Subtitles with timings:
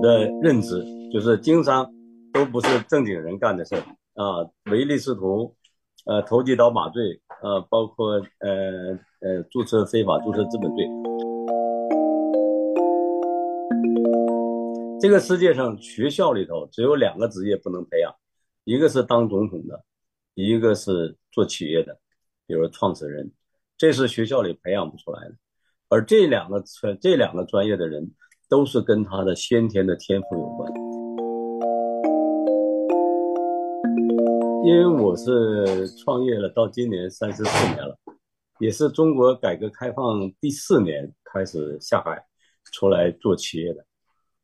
[0.00, 1.90] 的认知就是经商
[2.32, 3.74] 都不是正经人干的事
[4.14, 5.54] 啊，唯利是图，
[6.06, 10.86] 呃，投机倒把罪，呃，包括呃呃注册非法注册资本罪。
[15.00, 18.14] 这个世界上学校里头只有两个职业不能培养，
[18.64, 19.82] 一个是当总统的，
[20.34, 21.98] 一个是做企业的，
[22.46, 23.30] 比如创始人，
[23.76, 25.34] 这是学校里培养不出来的。
[25.88, 26.62] 而这两个
[27.00, 28.10] 这两个专业的人。
[28.48, 30.72] 都是跟他的先天的天赋有关，
[34.64, 37.94] 因为我是创业了到今年三十四年了，
[38.58, 42.24] 也是中国改革开放第四年开始下海
[42.72, 43.84] 出来做企业的，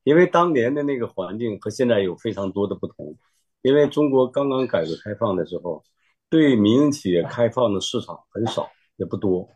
[0.03, 3.17] 因为当年的那个环境和现在有非常多的不同，
[3.63, 5.83] 因为中国刚刚改革开放的时候，
[6.29, 9.49] 对民营企业开放的市场很少也不多，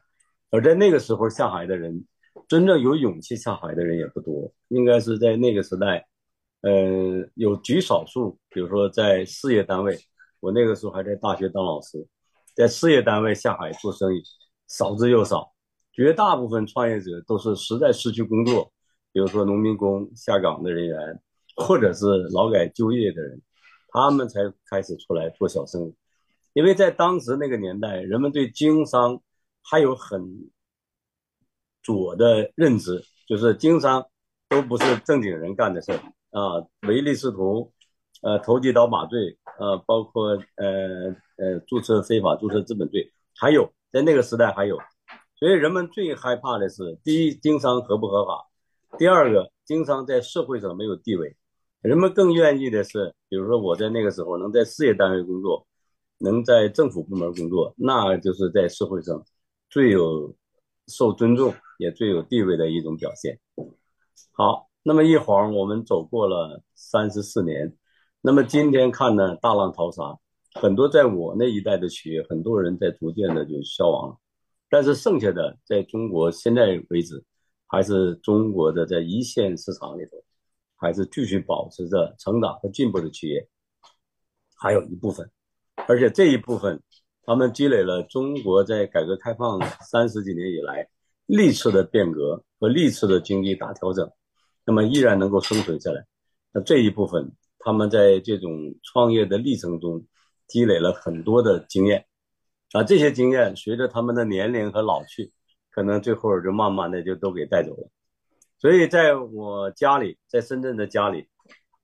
[0.51, 2.03] 而在那个时候下海的人。
[2.49, 6.09] 真正有勇气下海的人也不多，应该是在那个时代，
[6.63, 9.99] 呃，有极少数，比如说在事业单位，
[10.41, 12.09] 我那个时候还在大学当老师，
[12.57, 14.23] 在事业单位下海做生意，
[14.67, 15.53] 少之又少，
[15.93, 18.73] 绝大部分创业者都是实在失去工作，
[19.13, 21.21] 比如说农民工下岗的人员，
[21.55, 23.43] 或者是劳改就业的人，
[23.89, 25.95] 他们才开始出来做小生意，
[26.55, 29.21] 因为在当时那个年代，人们对经商
[29.63, 30.49] 还有很。
[31.89, 34.05] 我的认知就是经商
[34.49, 35.99] 都不是正经人干的事儿
[36.31, 37.73] 啊，唯利是图，
[38.23, 44.79] 呃，投机倒把罪，呃，包括呃呃注册非法注册资本罪，还有在那个时代还有，
[45.37, 48.49] 所以人们最害怕的是第一，经商合不合法；
[48.99, 51.37] 第二个，经商在社会上没有地位。
[51.81, 55.67] 人们更愿意的是，比如说我在那个时候能在事业单位工作，
[56.19, 59.23] 能在政府部门工作，那就是在社会上
[59.71, 60.35] 最有
[60.89, 61.55] 受尊重。
[61.79, 63.41] 也最有地位的一种表现。
[64.33, 67.75] 好，那么一晃我们走过了三十四年，
[68.21, 70.19] 那么今天看呢，大浪淘沙，
[70.55, 74.17] 很多在我那一代的企业，很多人在逐渐的就消亡了。
[74.69, 77.25] 但是剩下的，在中国现在为止，
[77.67, 80.23] 还是中国的在一线市场里头，
[80.77, 83.49] 还是继续保持着成长和进步的企业，
[84.57, 85.31] 还有一部分，
[85.87, 86.83] 而且这一部分，
[87.25, 89.61] 他们积累了中国在改革开放
[89.91, 90.89] 三十几年以来。
[91.29, 94.11] 历次的变革和历次的经济大调整，
[94.65, 96.07] 那么依然能够生存下来。
[96.53, 100.03] 那这一部分，他们在这种创业的历程中
[100.47, 102.07] 积累了很多的经验，
[102.73, 105.31] 啊，这些经验随着他们的年龄和老去，
[105.71, 107.91] 可能最后就慢慢的就都给带走了。
[108.59, 111.29] 所以在我家里，在深圳的家里，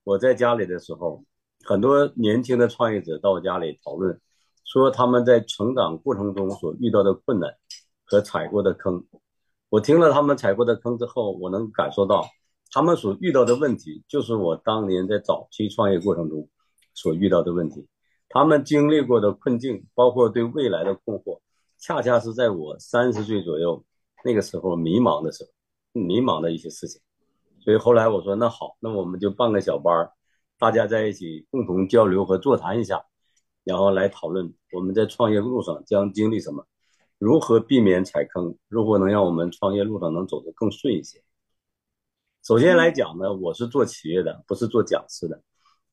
[0.05, 1.23] 我在家里的时候，
[1.67, 4.19] 很多年轻的创业者到我家里讨论，
[4.65, 7.55] 说他们在成长过程中所遇到的困难
[8.07, 9.05] 和踩过的坑。
[9.69, 12.25] 我听了他们踩过的坑之后，我能感受到
[12.71, 16.49] 他们所遇到的问题，就是我当年在早期创业过程中
[16.95, 17.87] 所遇到的问题。
[18.29, 21.41] 他们经历过的困境，包括对未来的困惑，
[21.79, 23.85] 恰恰是在我三十岁左右
[24.25, 27.01] 那个时候迷茫的时候，迷茫的一些事情。
[27.61, 30.13] 所以后来我说，那好，那我们就办个小班儿，
[30.59, 33.05] 大家在一起共同交流和座谈一下，
[33.65, 36.67] 然后来讨论我们在创业路上将经历什么。
[37.25, 38.55] 如何避免踩坑？
[38.69, 41.25] 如何能让我们创业路上能走得更顺一些？
[42.43, 45.43] 首先来讲呢，我是做企业的，不是做讲师的。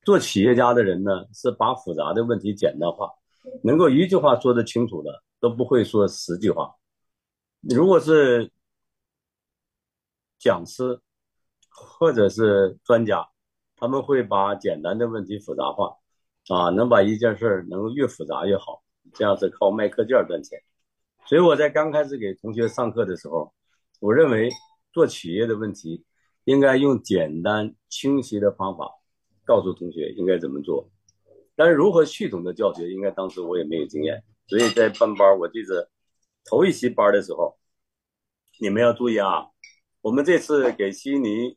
[0.03, 3.09] 做企业家的人呢，是把复杂的问题简单化，
[3.64, 6.75] 能够一句话说得清楚的，都不会说十句话。
[7.62, 8.52] 如果是
[10.38, 11.00] 讲师
[11.69, 13.25] 或者是专家，
[13.78, 15.96] 他们会把简单的问题复杂化，
[16.50, 20.62] 啊，能把一件事儿能够越复杂越好，这样是靠卖课件赚钱。
[21.31, 23.53] 所以我在刚开始给同学上课的时候，
[24.02, 24.50] 我认为
[24.92, 26.03] 做企业的问题
[26.44, 28.86] 应该用简单清晰的方法
[29.46, 30.92] 告诉同学应该怎么做。
[31.56, 34.22] 但是如何系统的教学，应该当时我也没有经验。
[34.46, 35.90] 所以在办班，我记得
[36.44, 37.58] 头一期班的时候，
[38.59, 39.45] 你们要注意啊，
[40.01, 41.56] 我们这次给悉尼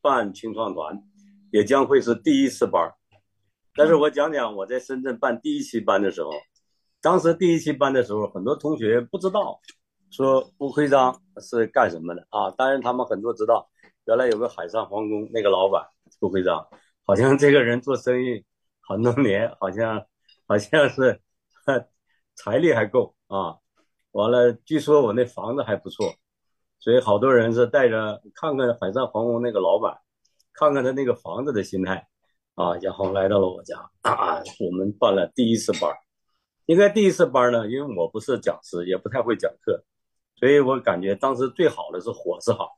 [0.00, 1.02] 办青创团，
[1.50, 2.94] 也将会是第一次班。
[3.74, 6.30] 但是我讲讲我在深圳办第一期班的时候。
[7.02, 9.58] 当时第一期班的时候，很多同学不知道，
[10.10, 12.50] 说吴徽章是干什么的啊？
[12.50, 13.70] 当然他们很多知道，
[14.04, 15.82] 原来有个海上皇宫那个老板
[16.20, 16.66] 吴徽章，
[17.06, 18.44] 好像这个人做生意
[18.86, 20.04] 很多年，好像
[20.46, 21.20] 好像是
[22.36, 23.56] 财力还够啊。
[24.12, 26.12] 完了，据说我那房子还不错，
[26.80, 29.96] 所以好多人是带着看看海上皇宫那个老板，
[30.52, 32.08] 看看他那个房子的心态
[32.56, 35.90] 啊，然后来到了我家啊，我们办了第一次班。
[36.70, 39.82] 应该第一次班呢，因为我不是讲师，也不太会讲课，
[40.36, 42.68] 所以我感觉当时最好的是伙食好，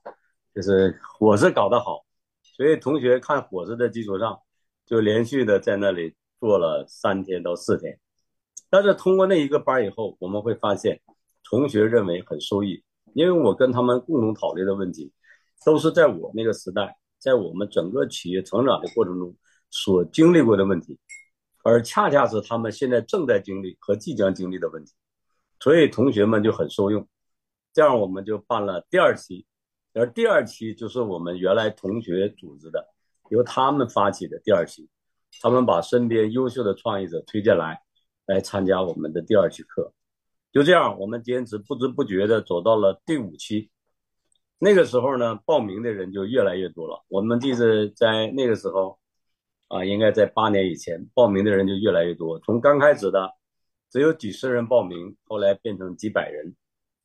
[0.54, 2.02] 就是伙食搞得好，
[2.42, 4.40] 所以同学看伙食的基础上，
[4.86, 8.00] 就连续的在那里做了三天到四天。
[8.70, 11.02] 但是通过那一个班以后，我们会发现，
[11.44, 15.12] 同学认为很受益，因为我跟他们共同讨论的问题，
[15.66, 19.36] 都是在我那个时代，在我们整个企业成长的过程中
[19.68, 20.98] 所经历过的问题，
[21.62, 24.92] 而恰恰是他们现在正在经历和即将经历的问题，
[25.60, 27.08] 所以同学们就很受用。
[27.72, 29.46] 这样我们就办了第二期。
[29.94, 32.88] 而第二期就是我们原来同学组织的，
[33.28, 34.88] 由他们发起的第二期，
[35.40, 37.78] 他们把身边优秀的创业者推荐来，
[38.26, 39.92] 来参加我们的第二期课。
[40.50, 43.70] 就这样，我们坚持不知不觉的走到了第五期。
[44.58, 47.04] 那个时候呢，报名的人就越来越多了。
[47.08, 48.98] 我们记得在那个时候，
[49.72, 52.38] 啊，应该在八年以前，报名的人就越来越多。
[52.40, 53.32] 从刚开始的
[53.90, 56.54] 只有几十人报名，后来变成几百人，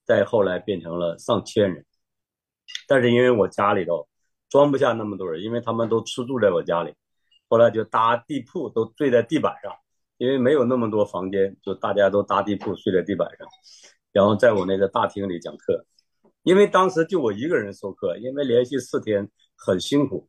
[0.05, 1.85] 再后来变成了上千人。
[2.85, 4.09] 但是因为我家里头
[4.49, 6.93] 装不下那么多人，因为他们都吃住在我家里，
[7.47, 9.71] 后来就搭地铺，都睡在地板上，
[10.17, 13.47] 因为没有那么多房间，就大家都搭地铺睡在地板上，
[14.11, 15.85] 然后在我那个大厅里讲课。
[16.43, 20.27] 因为当时就我一个人授课，因为连续四天很辛苦。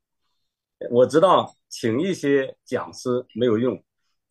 [0.90, 3.82] 我知道请一些讲师没有用，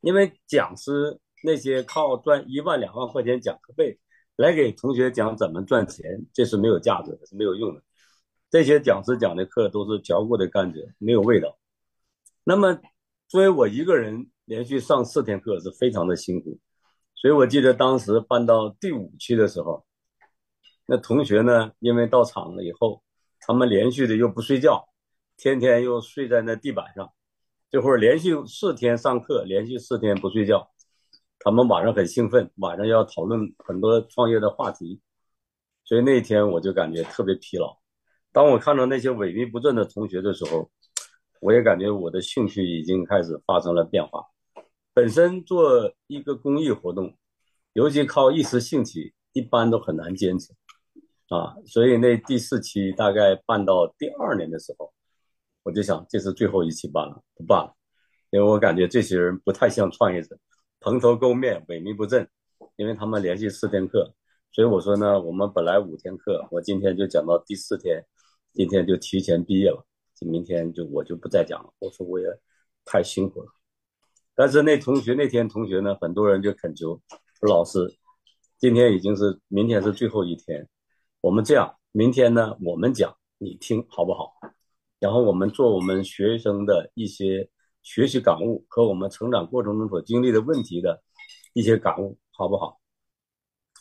[0.02, 4.00] 因为讲师那些靠赚一万两万块钱讲课费
[4.38, 7.82] 来给同学讲怎么赚钱，这是没有价值的，是没有用的。
[8.50, 11.58] 这些讲师讲的课都是嚼过的甘蔗，没有味道。
[12.46, 12.80] 那么，
[13.28, 16.58] 作为我一个人连续上四天课是非常的辛苦，
[17.14, 19.86] 所以我记得当时办到第五期的时候，
[20.86, 23.04] 那同学呢，因为到场了以后，
[23.42, 24.88] 他们连续的又不睡觉，
[25.38, 27.14] 天天又睡在那地板上，
[27.70, 30.72] 这会儿连续四天上课，连续四天不睡觉，
[31.40, 35.00] 他们晚上很兴奋，晚上要讨论很多创业的话题，
[35.84, 37.78] 所以那天我就感觉特别疲劳。
[38.32, 40.72] 当我看到那些萎靡不振的同学的时候，
[41.40, 44.26] 我也感觉我的兴趣已经开始发生了变化。
[44.94, 47.16] 本身做一个公益活动，
[47.74, 50.52] 尤其靠一时兴起，一般都很难坚持
[51.30, 51.56] 啊。
[51.68, 54.92] 所以那第四期大概办到第二年的时候，
[55.68, 57.76] 我就想这是最后一期办了，不办了，
[58.30, 60.40] 因为我感觉这些人不太像创业者，
[60.80, 62.26] 蓬头垢面、萎靡不振，
[62.78, 64.14] 因为他们连续四天课。
[64.54, 68.02] 所以我说呢，我们本来五天课，我今天就讲到第四天。
[68.54, 69.86] 今天就提前毕业了，
[70.22, 71.70] 明天就我就不再讲了。
[71.80, 72.26] 我说我也
[72.86, 73.52] 太辛苦了，
[74.36, 77.00] 但是那同学那天同学呢，很多人就恳求
[77.42, 77.98] 说：“老师，
[78.58, 80.66] 今天已经是明天是最后一天，
[81.20, 84.34] 我们这样，明天呢我们讲，你听好不好？
[85.00, 87.50] 然后我们做我们学生的一些
[87.84, 91.02] 学习感悟和我们成长过程中所经历的问题的
[91.54, 92.80] 一些感悟，好不好？”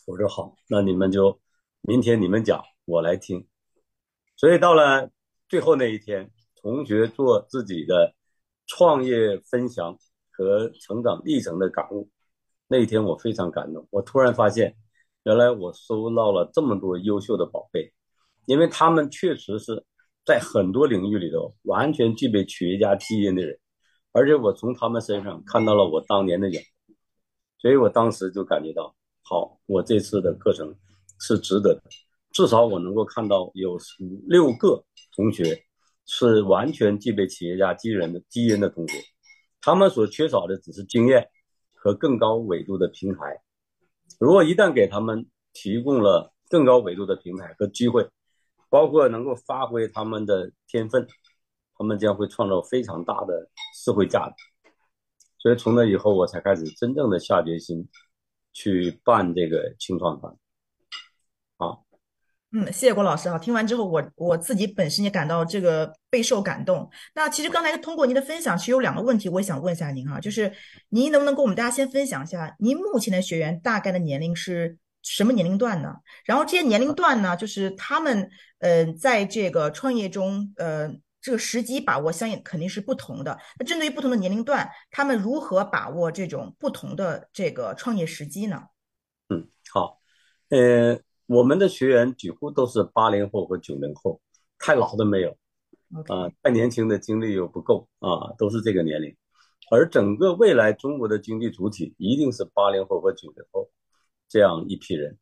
[0.07, 1.37] 我说好，那你们就
[1.81, 3.45] 明天你们讲，我来听。
[4.37, 5.09] 所以到了
[5.49, 6.31] 最后那一天，
[6.61, 8.15] 同学做自己的
[8.67, 9.97] 创业分享
[10.31, 12.09] 和成长历程的感悟，
[12.67, 13.85] 那一天我非常感动。
[13.91, 14.77] 我突然发现，
[15.23, 17.91] 原来我收到了这么多优秀的宝贝，
[18.45, 19.83] 因为他们确实是
[20.27, 23.57] 在很多领域里头完全具备企业家基因的人，
[24.11, 26.59] 而且我从他们身上看到了我当年的影，
[27.59, 28.93] 所以我当时就感觉到，
[29.23, 30.75] 好，我这次的课程
[31.21, 31.81] 是值得的。
[32.33, 34.83] 至少我能够看到有五六个
[35.15, 35.63] 同学
[36.05, 38.97] 是完全具备企业家基因的基因的同学，
[39.61, 41.25] 他们所缺少的只是经验
[41.73, 43.41] 和更高纬度的平台。
[44.19, 48.05] 如果一旦给他们提供了更高纬度的平台和机会，
[48.69, 51.07] 包括能够发挥他们的天分，
[51.77, 54.71] 他们将会创造非常大的社会价值。
[55.37, 57.87] 所以从那以后，我才开始真正的下决心
[58.53, 60.35] 去办这个青创团。
[62.53, 63.37] 嗯，谢谢郭老师啊！
[63.37, 66.89] 听完之后，我我自己本身也感到这个备受感动。
[67.13, 70.49] 那其实刚才通过您的分享，其实有两个问题，我也想问一下您啊，就是
[70.87, 74.77] 您能不能跟我们大家先分享一下，您目前的学员大概的年龄是
[75.09, 75.95] 什么年龄段呢？
[76.25, 80.89] 然后这些年龄段呢，就是他们呃在这个创业中，呃
[81.21, 83.37] 这个时机把握相应肯定是不同的。
[83.59, 88.63] 那针对于不同的年龄段，他们如何把握这种不同的这个创业时机呢？
[89.29, 89.99] 嗯，好，
[90.49, 90.99] 呃。
[91.29, 94.21] 我们的学员几乎都是八零后和九零后，
[94.57, 95.31] 太老的没有，
[96.07, 99.13] 啊，太年轻的精力又不够啊，都是这个年龄。
[99.69, 103.69] 而整个未来中国的经济主体一定是八零后和九零后
[104.29, 105.17] 这样一批人，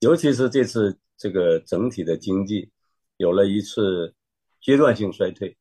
[0.00, 2.70] 尤其是这次这个整体的经济
[3.16, 4.14] 有了一次
[4.60, 5.56] 阶段性衰退，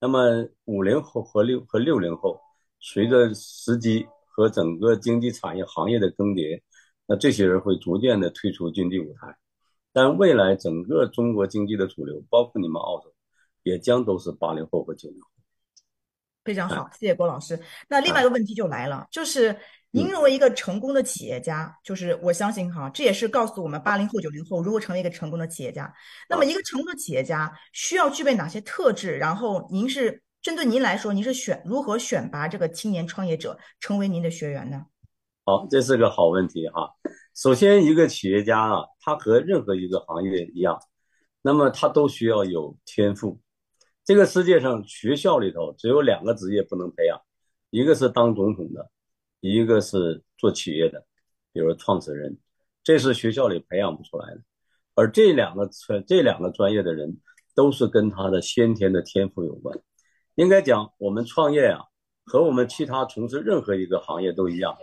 [0.00, 2.40] 那么五零后和六和六零后
[2.80, 6.60] 随着时机和整个经济产业行业的更迭。
[7.06, 9.36] 那这些人会逐渐的退出经济舞台，
[9.92, 13.12] 但未来整个中国经济的主流，包括你们澳洲，
[13.62, 15.28] 也将都是八零后和九零后。
[16.44, 17.60] 非常好，谢谢郭老师。
[17.88, 19.54] 那另外一个问题就来了，就是
[19.94, 25.94] 您认为一个成功的企业家，就是我相信哈，这也是告诉我们八零后、九零后如何成为一个成功的企业家。
[26.28, 29.16] 那么一个成功的企业家需要具备哪些特质？
[29.16, 34.84] 然后您是针对您来说，您是选如何选拔这个青年创业者成为您的学员呢？
[35.44, 36.90] 好，这是个好问题哈。
[37.36, 40.76] 首先，一个企业家啊，他和任何一个行业一样，
[41.40, 43.40] 那么他都需要有天赋。
[44.04, 47.16] 这个世界上，学校里头只有两个职业不能培养，
[47.70, 48.90] 一个是当总统的，
[49.52, 51.04] 一个是做企业的，
[51.52, 52.38] 比如创始人，
[52.82, 54.40] 这是学校里培养不出来的。
[54.94, 57.18] 而这两个专这两个专业的人，
[57.54, 59.78] 都是跟他的先天的天赋有关。
[60.36, 61.80] 应该讲，我们创业啊，
[62.24, 64.76] 和我们其他从事任何一个行业都一样。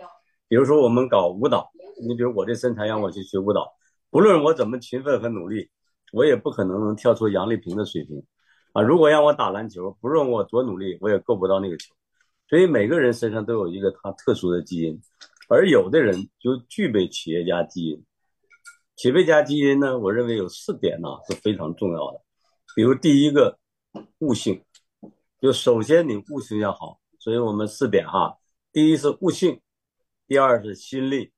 [0.48, 1.70] 比如说，我们搞舞蹈，
[2.06, 3.72] 你比如我这身材让我去学舞蹈，
[4.10, 5.70] 不论我怎么勤奋和努力，
[6.12, 8.22] 我也不可能能跳出杨丽萍的水平。
[8.72, 11.94] 啊，如果让我打篮球，不论我多努力，我也够不到那个球。
[12.52, 15.00] 所以每个人身上都有一个他特殊的基因，
[15.48, 18.04] 而有的人就具备企业家基因。
[18.94, 22.20] 企业家基因呢，我认为有四点呢是非常重要的。
[22.76, 23.58] 比如第一个，
[24.18, 24.62] 悟性，
[25.40, 27.00] 就首先你悟性要好。
[27.18, 28.36] 所以我们四点哈，
[28.70, 29.58] 第一是悟性，
[30.28, 31.32] 第二是心力，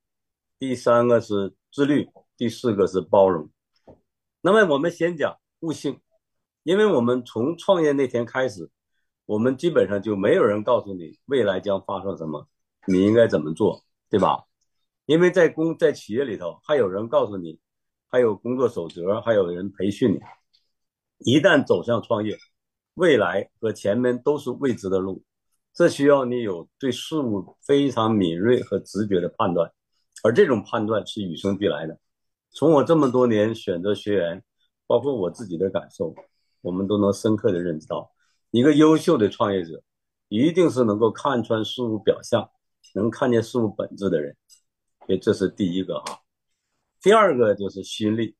[0.59, 3.49] 第三个是自律，第四个是包容。
[4.41, 5.97] 那么我们先讲悟性。
[6.63, 8.69] 因为我们从创业那天开始，
[9.25, 12.47] 我们基本上就没有人告诉你未来将发生什么，
[12.87, 14.43] 你应该怎么做，对吧？
[15.05, 17.59] 因为在公在企业里头，还有人告诉你，
[18.09, 20.19] 还有工作守则，还有人培训你。
[21.19, 22.37] 一旦走向创业，
[22.93, 25.23] 未来和前面都是未知的路，
[25.73, 29.71] 这需要你有对事物非常敏锐和直觉的判断，
[30.23, 31.97] 而这种判断是与生俱来的。
[32.51, 34.43] 从我这么多年选择学员，
[34.87, 36.13] 包括我自己的感受。
[36.61, 38.09] 我们都能深刻的认知到，
[38.55, 39.83] 一个优秀的创业者，
[40.29, 42.49] 一定是能够看穿事物表象，
[42.93, 44.33] 能看见事物本质的人。
[45.05, 46.21] 所以这是第一个哈。
[47.01, 48.33] 第二个就是心力，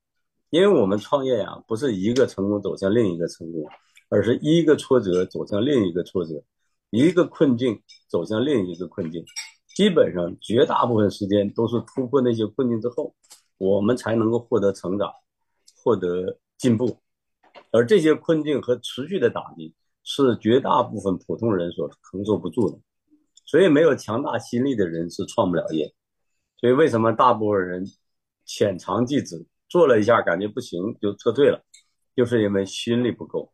[0.48, 3.68] 因为我们创业呀，不是一个成功走向另一个成功，
[4.08, 6.42] 而是一个挫折走向另一个挫折，
[6.88, 9.22] 一个困境走向另一个困境。
[9.74, 13.14] 基本上绝大部分时间都是突破那些困境之后，
[13.58, 15.12] 我们才能够获得成长，
[15.74, 17.02] 获得进步。
[17.70, 19.74] 而这些困境和持续的打击，
[20.08, 22.78] 是绝大部分普通人所承受不住的，
[23.44, 25.92] 所以没有强大心力的人是创不了业。
[26.58, 27.84] 所以为什么大部分人
[28.44, 31.60] 浅尝即止，做了一下感觉不行就撤退了，
[32.14, 33.52] 就是因为心力不够。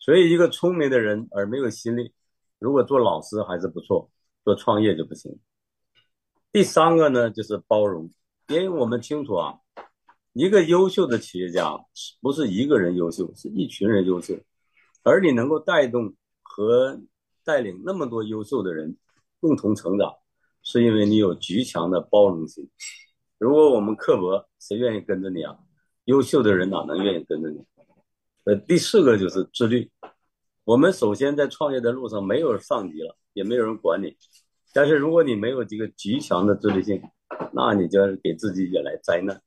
[0.00, 2.12] 所以一个聪明的人而没有心力，
[2.58, 4.10] 如果做老师还是不错，
[4.44, 5.38] 做创业就不行。
[6.50, 8.10] 第三个呢，就是包容，
[8.48, 9.60] 因为我们清楚啊。
[10.34, 11.78] 一个优秀的企业家
[12.22, 14.34] 不是一个人优秀，是一群人优秀，
[15.02, 17.00] 而你能够带动和
[17.44, 18.96] 带领那么多优秀的人
[19.40, 20.14] 共同成长，
[20.62, 22.70] 是因为你有极强的包容心。
[23.38, 25.58] 如果我们刻薄，谁愿意跟着你啊？
[26.04, 27.64] 优秀的人哪能愿意跟着你？
[28.44, 29.90] 呃，第四个就是自律。
[30.64, 34.16] 我们首先在创业的路上没有上级了，也没有人管你，
[34.72, 37.02] 但是如果你没有这个极强的自律性，
[37.52, 39.42] 那你就给自己引来灾难。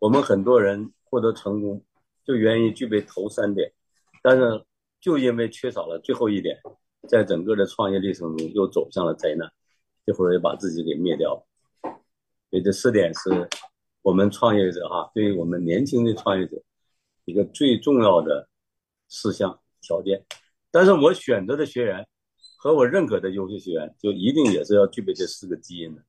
[0.00, 1.84] 我们很多人获得成功，
[2.24, 3.72] 就源于具备头三点，
[4.22, 4.64] 但是
[5.00, 6.58] 就因为缺少了最后一点，
[7.08, 9.50] 在整个的创业历程中又走向了灾难，
[10.06, 11.46] 一会儿又把自己给灭掉了。
[12.50, 13.48] 所以这四点是
[14.02, 16.56] 我们创业者哈，对于我们年轻的创业者
[17.24, 18.48] 一个最重要的
[19.08, 20.24] 事项条件。
[20.70, 22.06] 但是我选择的学员
[22.56, 26.02] 和我认可的优秀学员，就一定也是要具备这四个基因的。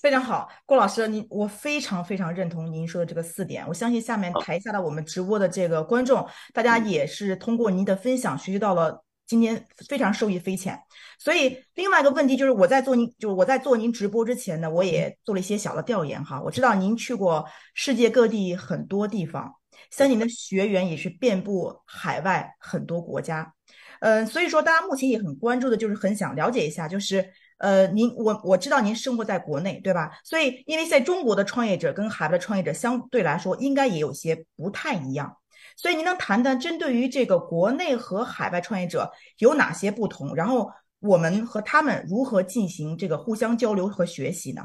[0.00, 3.66] 非常好，郭老师，您我非常非常认同您说的这个四点。
[3.68, 10.80] 我相信下面台下的我们直播的这个观众，大家也是通过您的分享学习到了今天非常受益匪浅。
[11.18, 16.40] 所以另外一个问题就是，我在做您就是我在做您直播之前呢，我也做了一些小的调研哈。
[16.40, 19.54] 我知道您去过世界各地很多地方，
[19.90, 23.52] 相信您的学员也是遍布海外很多国家。
[24.00, 27.34] 嗯，所以说大家目前也很关注的就是很想了解一下，就是。
[27.60, 30.10] 呃，您我我知道您生活在国内，对吧？
[30.24, 35.36] 所以，因为在中国的创业者跟海外的创业者相对来说，应该也有些不太一样。
[35.76, 40.34] 所以，您能谈谈针对于这个国内和海外创业者有哪些不同？
[40.34, 44.62] 然后，我们和他们如何进行这个互相交流和学习呢？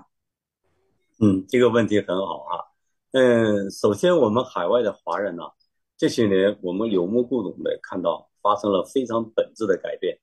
[1.19, 2.63] 嗯，这个问题很好啊。
[3.11, 5.43] 嗯，首先，我们海外的华人呢，
[5.97, 10.17] 这些年我们有目共睹的看到发生了非常本质的改变。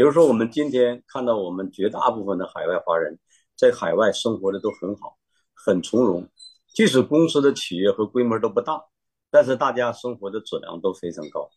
[0.00, 3.18] 比如说，我们今天看到，我们绝大部分的海外华人
[3.54, 5.18] 在海外生活的都很好，
[5.52, 6.26] 很从容。
[6.68, 8.82] 即使公司的企业和规模都不大，
[9.30, 11.50] 但是大家生活的质量都非常高，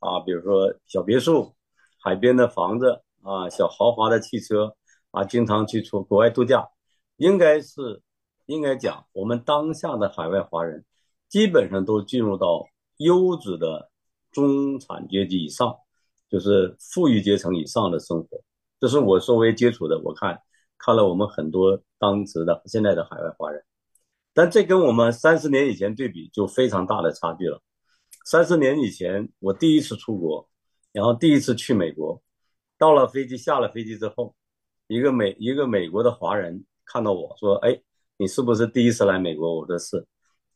[0.00, 1.54] 啊，比如说小别墅、
[1.98, 4.76] 海边的房子啊，小豪华的汽车
[5.12, 6.68] 啊，经常去出国外度假，
[7.16, 8.02] 应该是
[8.44, 10.84] 应该讲，我们当下的海外华人
[11.30, 12.66] 基本上都进入到
[12.98, 13.90] 优质的
[14.30, 15.74] 中产阶级以上，
[16.30, 18.42] 就是富裕阶层以上的生活。
[18.80, 20.38] 这是我作为接触的，我看
[20.78, 23.62] 看了我们很多当时的现在的海外华人。
[24.34, 27.62] 但这跟我们三十年以前对比就非常大的差距了。
[28.24, 30.46] 三十年以前，我第一次出国，
[30.92, 32.22] 然后第一次去美国，
[32.76, 34.34] 到了飞机下了飞机之后，
[34.88, 37.80] 一个美一个美国的华人看到我说：“哎，
[38.18, 40.06] 你是不是第一次来美国？”我说是。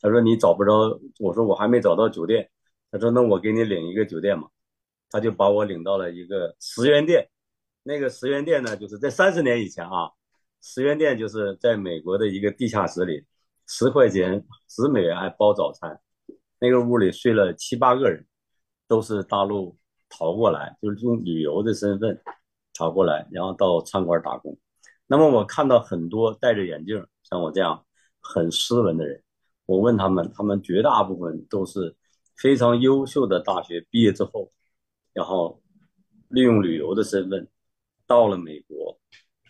[0.01, 2.51] 他说：“你找不着。”我说：“我还没找到酒店。”
[2.91, 4.49] 他说：“那我给你领一个酒店嘛。”
[5.11, 7.29] 他就把我领到了一个十元店。
[7.83, 10.11] 那个十元店呢，就是在三十年以前啊，
[10.63, 13.27] 十元店就是在美国的一个地下室里。
[13.73, 16.01] 十块钱十美元还包早餐，
[16.59, 18.27] 那个屋里睡了七八个人，
[18.89, 22.21] 都是大陆逃过来，就是用旅游的身份
[22.75, 24.59] 逃过来，然后到餐馆打工。
[25.07, 27.87] 那么我看到很多戴着眼镜像我这样
[28.21, 29.23] 很斯文的人，
[29.67, 31.95] 我问他们，他们绝大部分都是
[32.37, 34.53] 非常优秀的大学毕业之后，
[35.13, 35.61] 然后
[36.29, 37.49] 利用旅游的身份
[38.07, 38.99] 到了美国，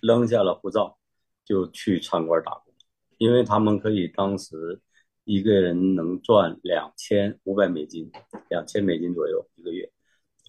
[0.02, 0.98] 扔下了护照
[1.44, 2.72] 就去餐馆打工。
[3.18, 4.80] 因为他们可以当时
[5.24, 8.10] 一个人能赚两千五百美金，
[8.48, 9.92] 两千美金左右一个月，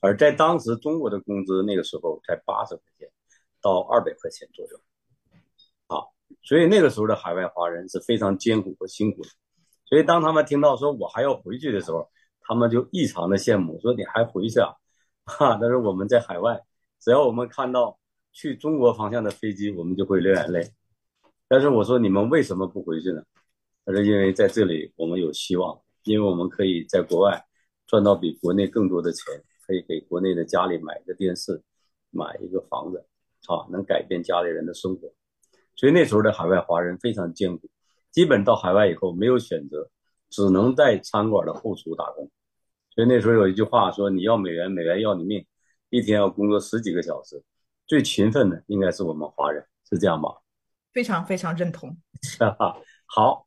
[0.01, 3.09] 而在当时中国的工资那个时候才八十块钱
[3.61, 4.79] 到二百块钱左右，
[5.87, 6.07] 啊，
[6.43, 9.29] 所以那个时候的海外华人是非常艰苦和辛苦的。
[9.85, 14.71] 所以当他们听到说我还要回去的时候，他们就异常的羡慕，说你还回去啊？
[15.31, 16.61] 哈，但是我们在海外，
[16.99, 17.97] 只要我们看到
[18.31, 20.69] 去中国方向的飞机，我们就会流眼泪。
[21.47, 23.23] 但是我说你们为什么不回去呢？
[23.85, 27.43] 他说因为在这里我们有希望，因为我们可以在国外
[27.87, 29.25] 赚到比国内更多的钱，
[29.65, 31.61] 可以给国内的家里买一个电视，
[32.11, 33.05] 买一个房子，
[33.47, 35.11] 啊，能改变家里人的生活。
[35.75, 37.69] 所以那时候的海外华人非常艰苦，
[38.11, 39.89] 基本到海外以后没有选择，
[40.29, 42.29] 只能在餐馆的后厨打工。
[42.93, 45.45] 所以那时候有一句话说：“你要美元，美元要你命。”
[45.89, 47.43] 一天要工作十几个小时，
[47.85, 50.29] 最勤奋的应该是我们华人，是这样吧？
[50.93, 51.97] 非常非常认同，
[53.05, 53.45] 好，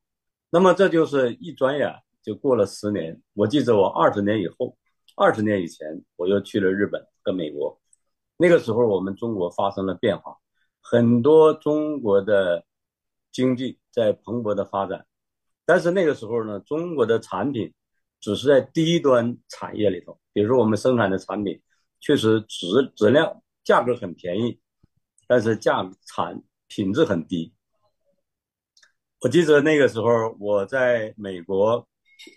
[0.51, 1.91] 那么这就是一转眼
[2.23, 3.19] 就过了十年。
[3.33, 4.77] 我记得我二十年以后，
[5.17, 7.81] 二十年以前，我又去了日本跟美国。
[8.37, 10.37] 那个时候，我们中国发生了变化，
[10.83, 12.67] 很多中国的
[13.33, 15.07] 经济在蓬勃的发展。
[15.65, 17.73] 但是那个时候呢，中国的产品
[18.25, 21.61] 只是在低端产业里头，比如说我们生产的产品
[22.01, 24.59] 确实质质量价格很便宜，
[25.29, 26.43] 但是价产。
[26.67, 27.55] 品质很低。
[29.21, 31.87] 我记得那个时候我在美国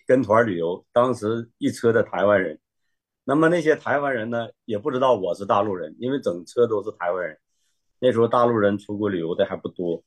[0.06, 2.60] 跟团旅游，当时一车的台湾人。
[3.24, 7.40] 那么那些台湾人呢，也不知道我是大陆人，因为整车都是台湾人。
[8.00, 10.04] 那时候大陆人出国旅游的还不多，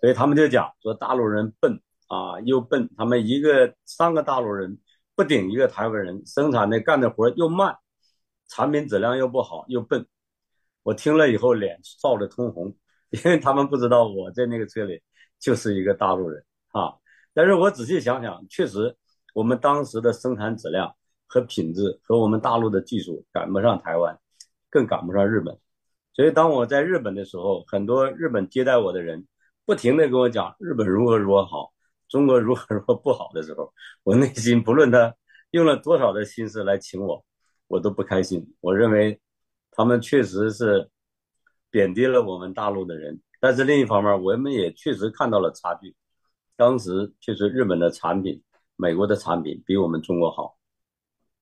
[0.00, 2.88] 所以他们就讲说大陆人笨啊，又笨。
[2.96, 4.78] 他们一个三个大陆人
[5.16, 7.76] 不顶一个台湾人，生产的干的活又慢，
[8.46, 10.06] 产品质量又不好，又笨。
[10.84, 12.76] 我听了以后脸臊得通红。
[13.10, 15.00] 因为他们不知道我在那个车里
[15.38, 16.92] 就是一个大陆人啊，
[17.32, 18.96] 但是我仔细想想，确实
[19.32, 20.92] 我们当时的生产质量
[21.28, 24.18] 和品质和我们大陆的技术赶不上台湾，
[24.68, 25.56] 更赶不上日本。
[26.14, 29.24] 所以当我在日本的时候，很多日本接待我的人
[29.64, 31.72] 不停的跟我讲日本如何如何好，
[32.08, 33.72] 中国如何如何不好的时候，
[34.04, 35.14] 我内心不论他
[35.50, 37.24] 用了多少的心思来请我，
[37.68, 38.54] 我都不开心。
[38.60, 39.20] 我认为
[39.70, 40.90] 他们确实是。
[41.68, 45.94] 贬低了我们大陆的人，但是另一方面，我们也确实看到了差距。
[46.56, 48.42] 当时确实日本的产品、
[48.76, 50.56] 美国的产品比我们中国好。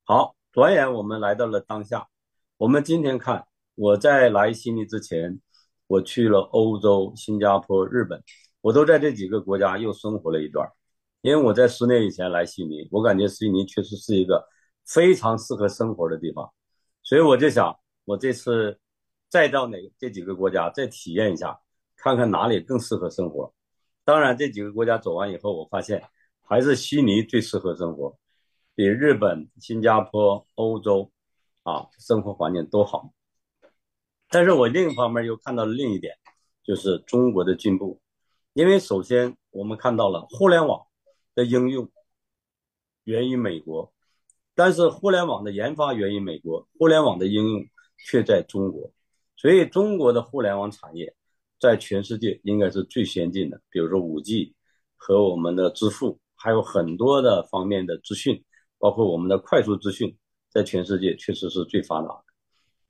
[0.02, 2.08] 好，转眼我们来到了当下。
[2.56, 3.46] 我们今天看，
[3.76, 5.40] 我在来悉尼之前，
[5.86, 8.20] 我去了欧洲、新加坡、日本，
[8.64, 10.66] 我都在这几个国家又生活了一段。
[11.20, 14.48] 因为我在十年以前来悉尼，我感觉悉尼确实是一个
[14.86, 16.50] 非常适合生活的地方，
[17.02, 18.80] 所以我就想，我这次。
[19.30, 21.58] 再到哪这几个国家再体验一下，
[21.96, 23.52] 看看哪里更适合生活。
[24.04, 26.00] 当然，这几个国家走完以后，我发现
[26.44, 28.16] 还是悉尼最适合生活，
[28.76, 31.10] 比日本、新加坡、欧洲
[31.64, 33.12] 啊生活环境都好。
[34.28, 36.14] 但是我另一方面又看到了另一点，
[36.62, 38.00] 就是中国的进步。
[38.54, 40.86] 因为首先我们看到了互联网
[41.34, 41.90] 的应用
[43.02, 43.92] 源于美国，
[44.54, 47.66] 但是互联网的研发源于美国，互联网的应用
[47.98, 48.92] 却在中国。
[49.36, 51.14] 所以，中国的互联网产业
[51.58, 53.60] 在全世界应该是最先进的。
[53.68, 54.54] 比如说，五 G
[54.96, 58.42] 和我们的支付，还有很多的方面的资讯
[58.78, 60.16] 包括我们的快速资讯，
[60.48, 62.24] 在全世界确实是最发达的。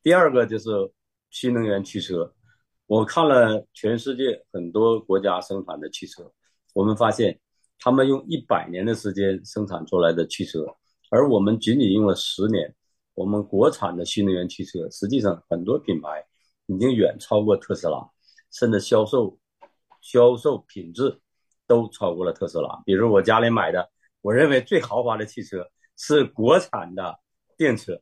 [0.03, 0.69] 第二个就是
[1.31, 2.35] 新能源汽车，
[2.95, 6.31] 我看了全世界很多国家生产的汽车，
[6.75, 7.41] 我们发现
[7.81, 10.65] 他们用一百年的时间生产出来的汽车，
[11.11, 12.73] 而我们仅仅用了十年。
[13.15, 16.25] 我们国产的新能源汽车，实际上很多品牌
[16.67, 18.09] 已经远超过特斯拉，
[18.53, 19.37] 甚至销售、
[20.01, 21.21] 销售品质
[21.67, 22.81] 都超过了特斯拉。
[22.87, 27.19] 比如我家里买的，我认为最豪华的汽车是国产的
[27.57, 28.01] 电车，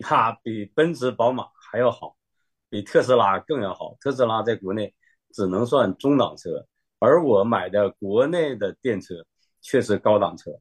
[0.00, 2.16] 它比奔驰、宝马还要好，
[2.70, 3.94] 比特斯拉更要好。
[4.00, 4.94] 特斯拉在国内
[5.32, 6.66] 只能算中档车，
[6.98, 9.14] 而我买的国内的电车
[9.60, 10.52] 却是高档车，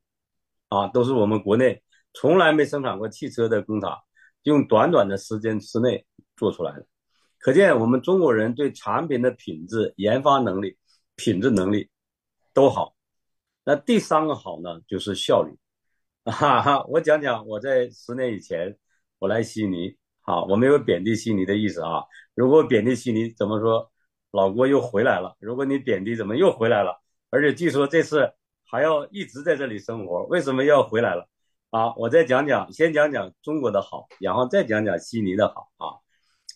[0.67, 1.82] 啊，都是我们国内。
[2.13, 3.95] 从来没生产过汽车的工厂，
[4.43, 6.86] 用短短的时间之内做出来的，
[7.38, 10.76] 可见我们中国人对产品的品质、研发能力、
[11.15, 11.89] 品质能力
[12.52, 12.95] 都好。
[13.63, 15.56] 那第三个好呢，就是效率。
[16.26, 18.76] 哈哈，我讲讲我在十年以前
[19.19, 19.95] 我来悉尼，
[20.30, 22.04] 啊，我没有贬低悉尼的意思啊。
[22.36, 23.92] 如果贬低悉尼，怎么说？
[24.30, 25.36] 老郭又回来了。
[25.39, 27.02] 如果你贬低，怎么又回来了？
[27.32, 28.32] 而且据说这次
[28.63, 31.28] 还要一直在这里生活，为什么要回来了？
[31.72, 35.98] 啊，我再讲讲，先讲讲中国的好，然后再讲讲悉尼的好啊。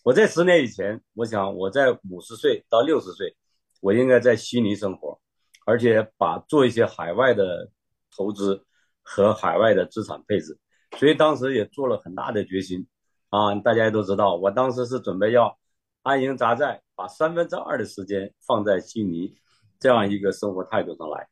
[0.04, 3.34] 我在十年以前，我想我在五十岁到六十岁，
[3.80, 5.20] 我应该在悉尼生活，
[5.66, 7.68] 而且把做一些海外的
[8.16, 8.64] 投资
[9.02, 10.56] 和海外的资产配置，
[10.96, 12.86] 所以当时也做了很大的决心
[13.34, 13.54] 啊。
[13.56, 15.58] 大家也都知道，我当时是准备要
[16.02, 19.34] 安营扎寨，把三分之二的时间放在悉尼
[19.80, 21.28] 这样一个生活态度上来。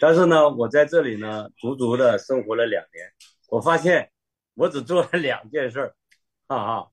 [0.00, 3.12] 但是呢，我在这里呢，足足的生活了两年，
[3.48, 4.10] 我发现
[4.54, 5.94] 我只做了两件事儿，
[6.48, 6.90] 哈哈，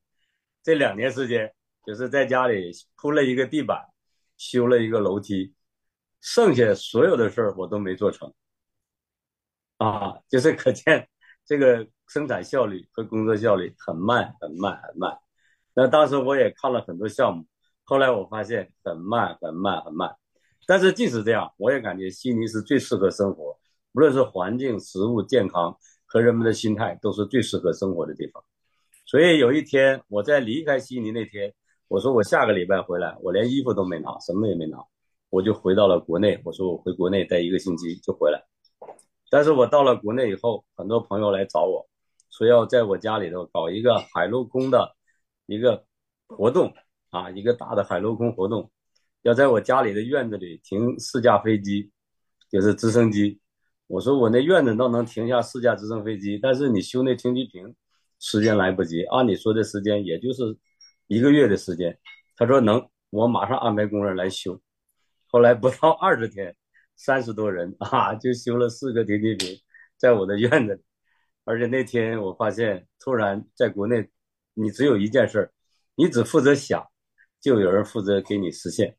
[0.64, 1.54] 这两年时间
[1.86, 3.86] 就是在家里铺了一个地板，
[4.38, 5.54] 修了一个楼梯，
[6.22, 8.34] 剩下所有的事儿我都没做成，
[9.78, 11.10] 啊，就是可见
[11.46, 15.18] 这个生产效率和工作效率很慢很慢很慢。
[15.76, 17.46] 那当时我也看了很多项目，
[17.86, 20.14] 后来我发现很慢很慢很慢。
[20.68, 23.58] 但是即使这样，我也感觉悉尼是最适合生活，
[23.94, 28.44] 无论是环境、食物、健康和人们的心态，都是最适合生活的地方。
[29.06, 31.52] 所以有一天我在离开悉尼那天，
[31.88, 34.78] 我说我下个礼拜回来，我连衣服都没拿，什么也没拿，
[35.32, 36.40] 我就回到了国内。
[36.46, 38.44] 我说我回国内待一个星期就回来。
[39.32, 41.89] 但是我到了国内以后，很多朋友来找我，
[42.40, 44.96] 说要在我家里头搞一个海陆空的
[45.46, 45.86] 一个
[46.26, 46.74] 活动
[47.10, 48.72] 啊，一个大的海陆空活动。
[49.24, 51.92] 要在我家里的院子里停四架飞机，
[52.50, 53.42] 就是直升机。
[53.88, 57.76] 我说我那院子倒能停下四架直升飞机，但是你修那停机坪，
[58.22, 59.04] 时间来不及。
[59.04, 60.58] 按你说的时间，也就是
[61.08, 62.00] 一个月的时间。
[62.38, 64.62] 他说能，我马上安排工人来修。
[65.28, 66.56] 后来不到二十天，
[66.96, 69.60] 三十多人啊，就修了四个停机坪，
[69.98, 70.82] 在我的院子里。
[71.44, 74.10] 而且那天我发现，突然在国内，
[74.54, 75.52] 你只有一件事
[75.96, 76.86] 你只负责想，
[77.40, 78.98] 就有人负责给你实现。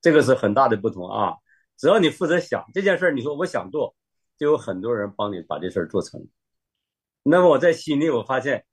[0.00, 1.34] 这个是很大的不同啊！
[1.76, 3.94] 只要你负责想这件事儿，你说我想做，
[4.38, 6.26] 就有很多人帮你把这事儿做成。
[7.22, 8.64] 那么我在悉尼，我发现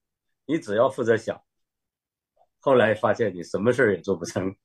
[0.46, 1.42] 你只要负责想，
[2.60, 4.56] 后来发现你什么事儿也做不成，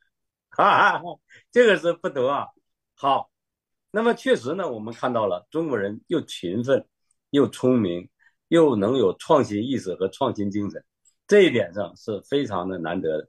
[0.51, 1.03] 哈哈，
[1.51, 2.47] 这个是不得啊。
[2.95, 3.31] 好，
[3.91, 6.87] 那么确实呢，我们看到了中国人又勤奋，
[7.31, 8.09] 又聪明，
[8.49, 10.85] 又能有创新意识和创新精神，
[11.27, 13.29] 这一点上是非常的难得的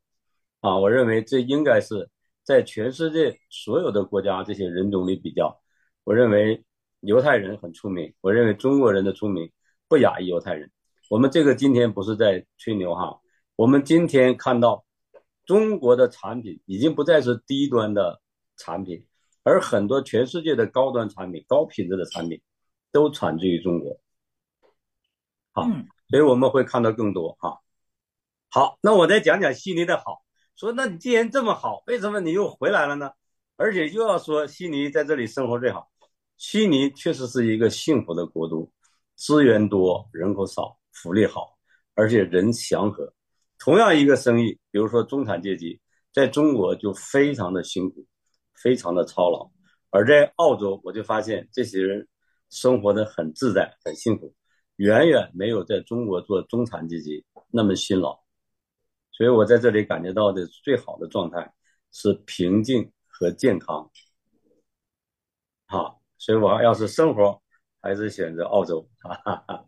[0.62, 0.78] 啊！
[0.78, 2.10] 我认为这应该是。
[2.42, 5.62] 在全世界所有的国家这些人种里比较，
[6.04, 6.66] 我认为
[7.02, 8.12] 犹太人很出名。
[8.22, 9.52] 我认为中国人的出名
[9.88, 10.72] 不亚于犹太人。
[11.12, 13.20] 我们这个今天不是在吹牛哈，
[13.56, 14.84] 我们今天看到
[15.46, 18.20] 中国的产品已经不再是低端的
[18.58, 19.06] 产品，
[19.44, 22.42] 而很多全世界的高端产品、高品质的产品
[22.92, 23.96] 都产自于中国。
[25.62, 25.68] 好，
[26.10, 27.60] 所以我们会看到更多哈。
[28.50, 30.24] 好，那我再讲讲悉尼的好。
[30.56, 33.12] 说，那你既然这么好，为什么你又回来了呢？
[33.56, 35.90] 而且又要说悉尼在这里生活最好。
[36.38, 38.72] 悉尼确实是一个幸福的国度，
[39.16, 41.58] 资源多，人口少，福利好，
[41.94, 43.14] 而且人祥和。
[43.58, 45.80] 同样一个生意，比如说中产阶级，
[46.14, 48.06] 在中国就非常的辛苦，
[48.56, 49.52] 非常的操劳；
[49.90, 52.08] 而在澳洲，我就发现这些人
[52.50, 54.34] 生活的很自在，很幸福，
[54.80, 58.18] 远远没有在中国做中产阶级那么辛劳。
[59.12, 61.52] 所以我在这里感觉到的最好的状态
[61.92, 63.92] 是平静和健康。
[65.66, 67.42] 好，所以我要是生活，
[67.82, 68.90] 还是选择澳洲。
[69.00, 69.66] 哈哈哈。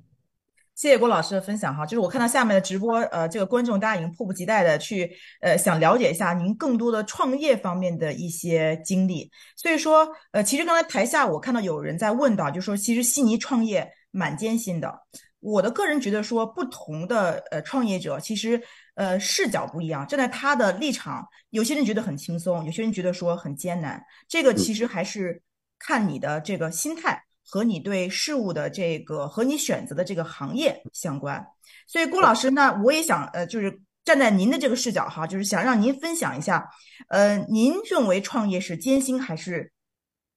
[0.73, 9.29] 谢谢郭老师的分享哈，就是我看到下面的直播，呃，这个观众大家已经迫不及待的去，呃，想了解一下您更多的创业方面的一些经历。
[9.57, 15.01] 所以说，呃，其实刚才台下我看到有人在问到，就说其实悉尼创业蛮艰辛的。
[15.39, 18.61] 我的个人觉得说，不同的呃创业者其实
[18.95, 24.03] 呃视角不一样，站在他的立场，有些人觉得很轻松，有些人觉得说很艰难。
[24.27, 25.41] 这个其实还是
[25.79, 31.45] 看你的这个心态和你对事物的这个和你选择的这个行业相关。
[31.87, 33.81] 所以郭老师，那我也想呃就是。
[34.03, 36.67] 站在您的这个视角哈，就是想让您分享一下，
[37.09, 39.71] 呃，您认为创业是艰辛还是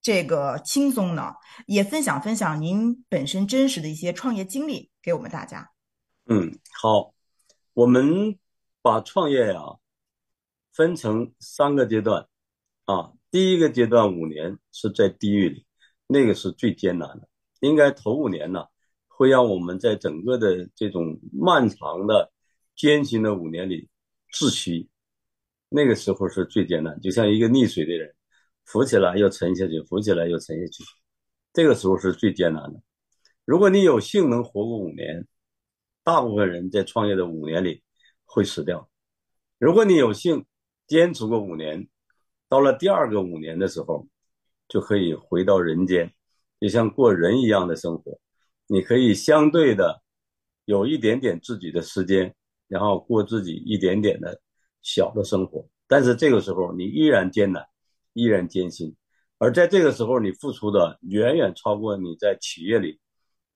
[0.05, 1.33] 这个轻松呢？
[1.67, 5.71] 也分享分享您本身真实的一些创业经历给我们大家。
[6.27, 7.15] 嗯，好，
[7.73, 8.39] 我们
[8.83, 9.61] 把创业呀
[10.75, 12.29] 分成三个阶段
[12.85, 15.65] 啊，第一个阶段五年是在地狱里，
[16.07, 17.27] 那个是最艰难的，
[17.61, 18.67] 应该头五年呢
[19.09, 22.31] 会让我们在整个的这种漫长的。
[22.77, 23.89] 艰辛的五年里，
[24.33, 24.89] 窒息，
[25.69, 28.13] 那个时候是最艰难，就像一个溺水的人，
[28.65, 30.85] 浮起来又沉下去，浮起来又沉下去，
[31.53, 32.81] 这个时候是最艰难的。
[33.45, 35.27] 如果你有幸能活过五年，
[36.03, 37.83] 大部分人在创业的五年里
[38.25, 38.89] 会死掉。
[39.59, 40.45] 如果你有幸
[40.87, 41.89] 坚持过五年，
[42.49, 44.07] 到了第二个五年的时候，
[44.69, 46.13] 就可以回到人间，
[46.61, 48.19] 就像过人一样的生活。
[48.67, 50.03] 你可以相对的
[50.65, 52.35] 有一点点自己的时间。
[52.67, 54.41] 然后过自己一点点的
[54.81, 57.63] 小的生活，但是这个时候你依然艰难，
[58.15, 58.97] 依然艰辛，
[59.37, 62.99] 而在这个时候你付出的远远超过你在企业里，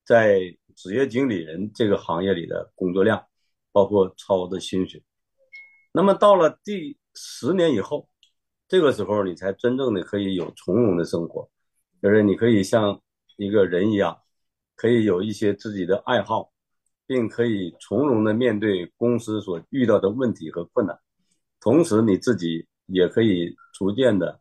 [0.04, 0.38] 在
[0.76, 3.24] 职业经理人这个行业里的工作量，
[3.72, 5.02] 包括超的薪水。
[5.92, 8.06] 那么到了第十年以后，
[8.68, 11.48] 这个时候你才真正的可以有从容的生活，
[12.02, 13.00] 就是你可以像
[13.38, 14.18] 一个人一样，
[14.76, 16.52] 可以有一些自己的爱好。
[17.10, 20.94] 并可以从容的面对公司所遇到的问题和困难，
[21.58, 24.38] 同时你自己也可以逐渐的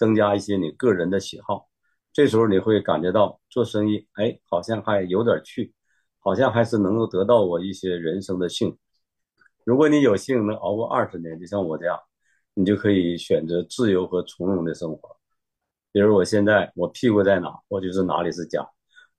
[0.00, 1.68] 增加一些你个人的喜好。
[2.10, 5.74] 这时候你会感觉到做生意，哎，好像还有点趣，
[6.20, 8.78] 好像还是能够得到我一些人生的幸福。
[9.64, 12.00] 如果你有幸能熬过二十年，就像我这样，
[12.54, 15.16] 你就可以选择自由和从容的生活。
[15.92, 18.66] 比如我现在，我屁股在哪，我就是哪里是家。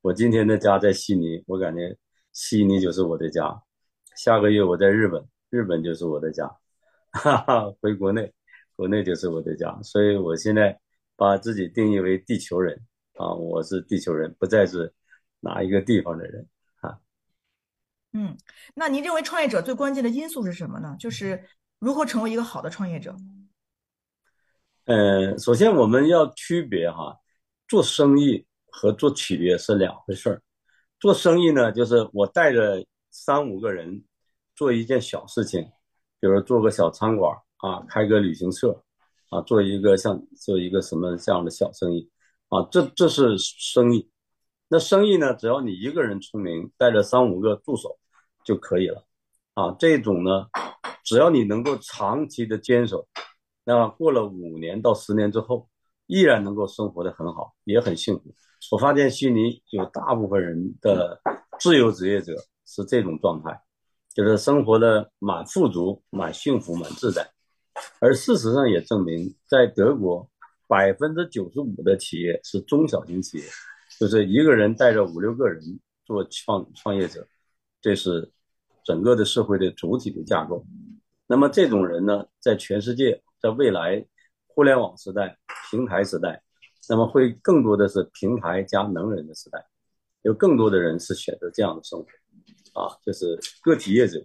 [0.01, 1.95] 我今天的家在悉尼，我感觉。
[2.33, 3.61] 悉尼就是我的家，
[4.15, 6.47] 下个月我在日本，日本就是我的家，
[7.11, 8.33] 哈哈，回国内，
[8.81, 10.75] 国内就是我的家，所以我现在
[11.15, 12.81] 把自己定义为地球人
[13.13, 14.91] 啊，我是地球人，不再是
[15.39, 16.97] 哪一个地方的人啊。
[18.13, 18.35] 嗯，
[18.73, 20.95] 那您认为创业者最关键的因素是什么呢？
[20.99, 23.15] 就是如何成为一个好的创业者？
[24.85, 27.15] 嗯，首先我们要区别哈，
[27.67, 30.41] 做生意和做企业是两回事儿。
[30.99, 34.03] 做生意呢，就是我带着三五个人
[34.55, 35.61] 做一件小事情，
[36.19, 38.83] 比如做个小餐馆啊，开个旅行社
[39.29, 42.09] 啊，做一个像做一个什么这样的小生意
[42.49, 44.09] 啊，这这是生意。
[44.67, 47.99] 那生意呢，只要你一个人聪明，带着三五个助手
[48.43, 49.05] 就可以了
[49.53, 49.75] 啊。
[49.77, 50.47] 这种呢，
[51.03, 53.07] 只要你能够长期的坚守，
[53.63, 55.69] 那过了五年到十年之后，
[56.07, 58.33] 依然能够生活的很好，也很幸福。
[58.71, 61.19] 我发现悉尼有大部分人的
[61.59, 62.33] 自由职业者
[62.65, 63.61] 是这种状态，
[64.13, 67.29] 就是生活的蛮富足、蛮幸福、蛮自在。
[67.99, 70.29] 而事实上也证明，在德国，
[70.67, 73.43] 百分之九十五的企业是中小型企业，
[73.99, 77.27] 就是一个人带着五六个人做创创业者，
[77.81, 78.31] 这是
[78.83, 80.65] 整个的社会的主体的架构。
[81.27, 84.05] 那么这种人呢，在全世界，在未来
[84.47, 85.37] 互联网时代、
[85.69, 86.43] 平台时代。
[86.89, 89.63] 那么会更多的是平台加能人的时代，
[90.23, 94.19] 有更多的人是选择这样的生活，啊，就是个体业者，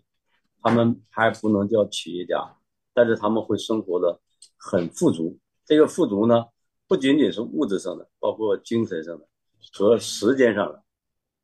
[0.62, 2.56] 他们还不能叫企业家，
[2.96, 4.18] 但是他们会生活的
[4.56, 5.38] 很富足。
[5.66, 6.46] 这个富足呢，
[6.88, 9.28] 不仅仅是物质上的，包括精神上的
[9.74, 10.82] 和时间上的，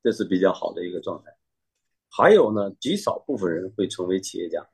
[0.02, 1.30] 这是比较好的一个状态。
[2.08, 4.66] 还有呢，极少部分人会成为企业家。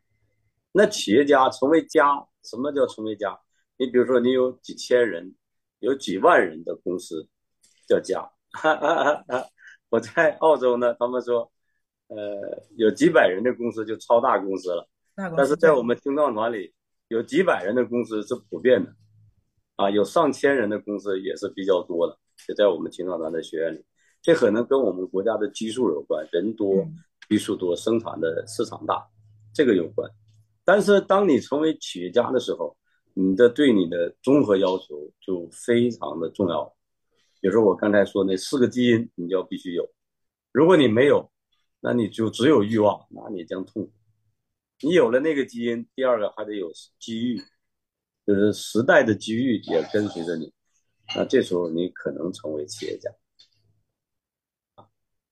[0.70, 3.36] 那企业家成为家，什么叫成为家？
[3.76, 5.34] 你比如说，你有几千人。
[5.80, 7.28] 有几万人的公司
[7.86, 8.28] 叫家，
[9.90, 11.52] 我在澳洲呢，他们说，
[12.08, 12.16] 呃，
[12.74, 14.88] 有几百人的公司就超大公司了。
[15.36, 16.72] 但是在我们青藏团里，
[17.08, 18.94] 有几百人的公司是普遍的，
[19.74, 22.16] 啊，有上千人的公司也是比较多的。
[22.46, 23.84] 就在我们青藏团的学院里，
[24.22, 26.86] 这可能跟我们国家的基数有关，人多、
[27.28, 29.04] 基数多、生产的市场大，
[29.52, 30.08] 这个有关。
[30.64, 32.76] 但是当你成为企业家的时候，
[33.14, 36.64] 你的对你的综合要求就非常的重要，
[37.40, 39.84] 比如说我刚才说那四个基因，你就要必须有。
[40.52, 41.28] 如果你没有，
[41.80, 43.92] 那你就只有欲望，那你将痛苦。
[44.80, 47.42] 你有了那个基因，第二个还得有机遇，
[48.26, 50.52] 就是时代的机遇也跟随着你，
[51.14, 53.10] 那这时候你可能成为企业家。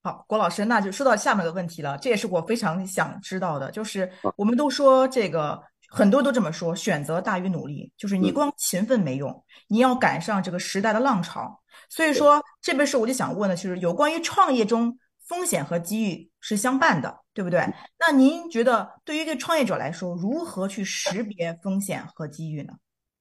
[0.03, 5.63] 好，郭老师，那就说到下面的问题了，这也是我非常想知道的，就是我们都说这个。
[5.89, 11.63] 很多都这么说，选择大于努力，就是你光勤奋没用，你要赶上这个时代的浪潮。
[11.87, 17.59] 所以说这本书我就想问的，就是有关于创业中风险和机遇是相伴的，对不对？
[17.99, 22.73] 那您觉得对于一个创业者来说，如何去识别风险和机遇呢？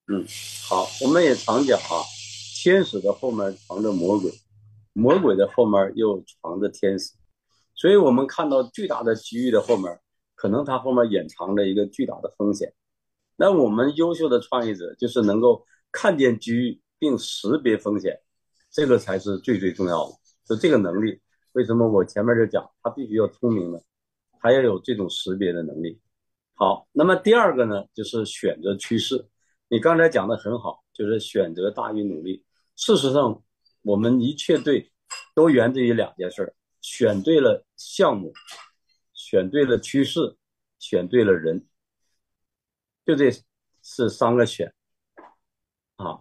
[0.08, 0.24] 嗯，
[0.68, 2.02] 好，我们也常讲啊，
[2.62, 4.32] 天使的后面藏着魔鬼，
[4.92, 7.12] 魔鬼的后面又藏着天使，
[7.74, 9.98] 所以我们看到巨大的机遇的后面。
[10.38, 12.70] 可能它后面隐藏着一个巨大的风险，
[13.36, 18.20] 那我们优秀的创业者就是能够看见机遇并识别风险，
[18.70, 20.12] 这个才是最最重要的。
[20.44, 21.18] 就这个能力，
[21.56, 23.78] 为什么我前面就讲他必须要聪明呢？
[24.40, 25.98] 他要有这种识别的能力。
[26.52, 29.26] 好，那么第二个呢，就是选择趋势。
[29.68, 32.44] 你刚才讲的很好，就是选择大于努力。
[32.76, 33.42] 事实上，
[33.80, 34.92] 我们一切对
[35.34, 38.34] 都源自于两件事：选对了项目。
[39.14, 40.36] 选对了趋势，
[40.78, 41.66] 选对了人，
[43.06, 43.32] 就这
[43.82, 44.74] 是三个选
[45.96, 46.20] 啊。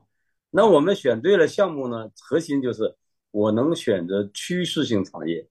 [0.49, 2.09] 那我们选对了项目呢？
[2.21, 2.95] 核心就是
[3.35, 5.45] 我能选择趋势性产业。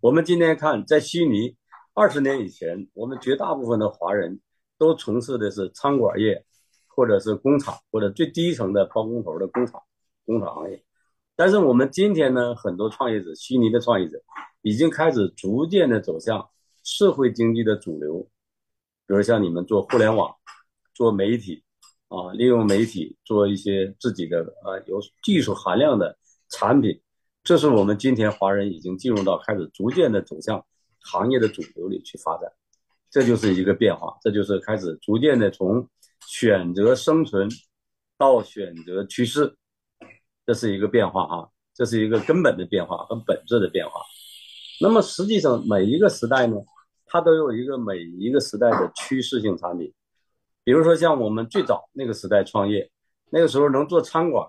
[0.00, 1.56] 我们今天看，在悉尼，
[1.94, 4.38] 二十年以前，我们绝大部分的华人
[4.76, 6.44] 都从事的是餐馆业，
[6.86, 9.82] 或者是工厂，或者最低层的包工头的工厂、
[10.26, 10.84] 工厂行业。
[11.34, 14.22] 但是我们今天呢，很多创业者，悉尼的创业者
[14.60, 16.46] 已经开始逐渐的走向。
[16.84, 18.28] 社会经济的主流，
[19.06, 20.34] 比如像你们做互联网、
[20.92, 21.62] 做媒体
[22.08, 26.18] 啊，利用媒体做一些自己的啊有技术含量的
[26.48, 27.00] 产品，
[27.44, 30.64] 这是我们今天华人已经进入到开始逐渐的走向
[31.00, 32.52] 行业的主流里去发展，
[33.10, 35.88] 这就是一个变化，这就是开始逐渐的从
[36.26, 37.48] 选择生存
[38.16, 39.56] 到选择趋势，
[40.46, 44.00] 这是一个变化啊，这是一个根本的变化和本质的变化。
[44.80, 46.56] 那么实际上每一个时代呢？
[47.04, 49.92] 它都有一个每一个时代的趋势性产品，
[50.64, 52.90] 比如说像我们最早那个时代创业，
[53.28, 54.48] 那个时候能做餐馆、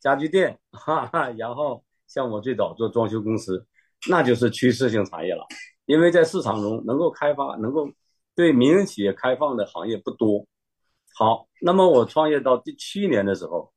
[0.00, 3.66] 家具店，哈哈，然后像我最早做装修公司，
[4.10, 5.46] 那就是趋势性产业了。
[5.86, 7.88] 因为在市场中能够开发、能够
[8.34, 10.46] 对民营企业开放的行业不多。
[11.14, 13.72] 好，那么我创业到第七年的时候，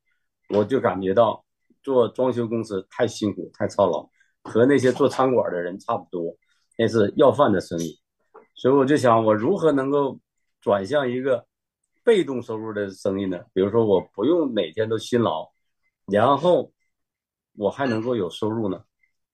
[0.50, 1.45] 我就感觉到
[1.82, 4.10] 做装修公司太辛苦、太操劳，
[4.43, 6.36] 和那些做餐馆的人差不多，
[6.78, 7.98] 那是要饭的生意。
[8.56, 10.19] 所以我就想，我如何能够
[10.62, 11.45] 转向一个
[12.04, 13.39] 被动收入的生意呢？
[13.54, 15.50] 比如说，我不用每天都辛劳，
[16.06, 16.71] 然后
[17.57, 18.83] 我还能够有收入呢？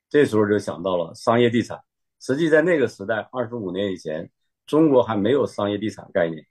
[0.10, 1.80] 这时候就想到了商业地产。
[2.20, 4.30] 实际在那个时代，二十五年以前，
[4.68, 6.46] 中国还没有商业地产概念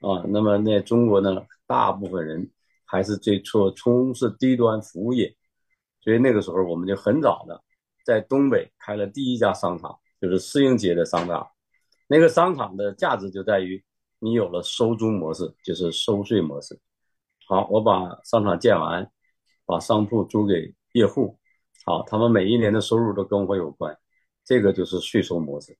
[0.00, 0.24] 啊。
[0.28, 2.50] 那么，那中国呢，大部分人
[2.84, 5.36] 还是最初从事低端服务业，
[6.00, 7.62] 所以那个时候我们就很早的
[8.04, 11.46] 在东北开了第一家商场，就是适应街的商场。
[12.06, 13.82] 那个商场的价值就在于，
[14.18, 16.78] 你有了收租模式，就是收税模式。
[17.46, 19.08] 好，我把商场建完，
[19.64, 21.38] 把商铺租给业户，
[21.84, 23.96] 好，他们每一年的收入都跟我有关，
[24.44, 25.78] 这个就是税收模式。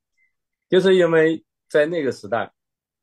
[0.68, 2.53] 就是因为在那个时代，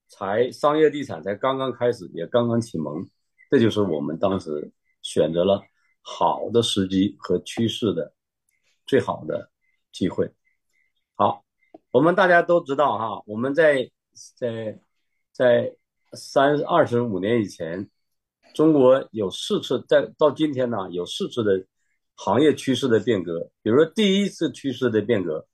[0.07, 3.05] 才商业地产才刚刚开始，也刚刚启蒙，
[3.49, 4.71] 这就是我们当时
[5.01, 5.61] 选择了
[6.01, 8.13] 好的时机和趋势的
[8.85, 9.49] 最好的
[9.91, 10.31] 机会。
[11.15, 11.43] 好。
[11.91, 13.91] 我们大家都知道哈，我们在
[14.37, 14.79] 在
[15.33, 15.75] 在
[16.13, 17.89] 三二十五年以前，
[18.53, 21.65] 中国有四次，在到今天呢有四次的
[22.23, 23.49] 行业趋势的变革。
[23.63, 25.47] 比如说第一次趋势的变革，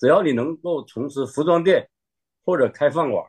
[0.00, 1.88] 只要你能够从事服装店
[2.44, 3.24] 或者开饭馆，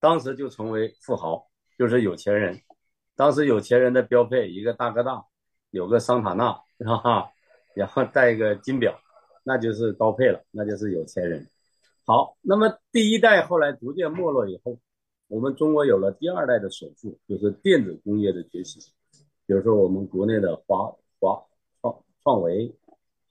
[0.00, 2.58] 当时就成为富豪，就是有钱人。
[3.14, 5.22] 当时有钱人的标配一个大哥大，
[5.72, 6.52] 有个桑塔纳，
[6.86, 7.30] 哈哈，
[7.74, 8.98] 然后带一个金表，
[9.44, 11.46] 那就是高配了，那就是有钱人。
[12.06, 14.78] 好，那么第一代后来逐渐没落以后，
[15.28, 18.80] 我们中国有了第二代的首富，就是电子工业的崛起。
[19.46, 21.44] 比如说我们国内的华华
[22.22, 22.74] 创维，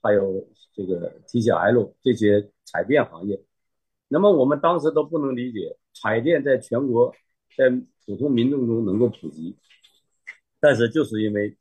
[0.00, 3.42] 还有这个 TCL 这些彩电行业。
[4.08, 7.14] 那么我们当时都不能理解，彩电在全国
[7.56, 7.70] 在
[8.04, 9.56] 普通民众中能够普及，
[10.60, 11.56] 但是就是因为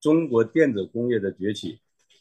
[0.00, 1.80] 中国电子工业的崛起，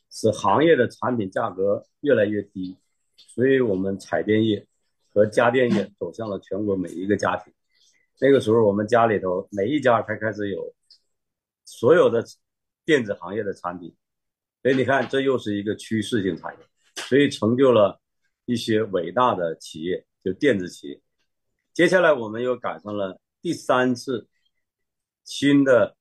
[0.09, 2.78] 使行业的产品价格越来越低。
[3.16, 4.66] 所以，我们彩电业
[5.11, 7.53] 和家电业走向了全国每一个家庭。
[8.20, 10.74] 那个时候，我们家里头每一家才开始有
[11.66, 12.24] 所有的
[12.86, 13.95] 电子行业的产品。
[14.64, 16.66] 所以，你看，这又是一个趋势性产业，
[17.03, 18.01] 所以成就了
[18.45, 20.99] 一些伟大的企业，就电子企业。
[21.74, 24.28] 接下来，我们又赶上了第三次
[25.24, 25.95] 新的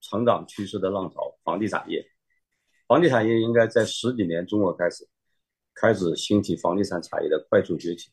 [0.00, 2.06] 成长趋势的浪潮——房地产业。
[2.86, 5.06] 房地产业应该在十几年中国开始。
[5.78, 8.10] 开始兴起房地产产业的快速崛起。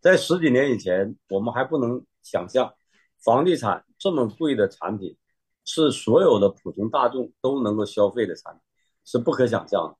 [0.00, 2.74] 在十几年以前，我们还不能想象
[3.22, 5.16] 房地产这么贵的产品
[5.64, 8.62] 是所有的普通大众都能够消费的产品，
[9.06, 9.96] 是不可想象的。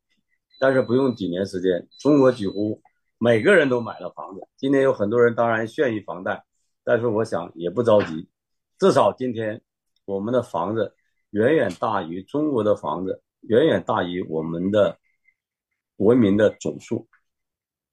[0.59, 2.83] 但是不用几年时间，中国几乎
[3.19, 4.47] 每个人都买了房子。
[4.57, 6.45] 今天有很多人当然炫于房贷，
[6.83, 8.29] 但是我想也不着急，
[8.79, 9.63] 至少今天
[10.05, 10.95] 我们的房子
[11.31, 14.99] 远远大于中国的房子，远远大于我们的
[15.97, 17.07] 国民的总数，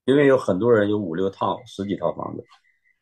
[0.05, 2.45] 因为有很多人有五六套、十几套房子，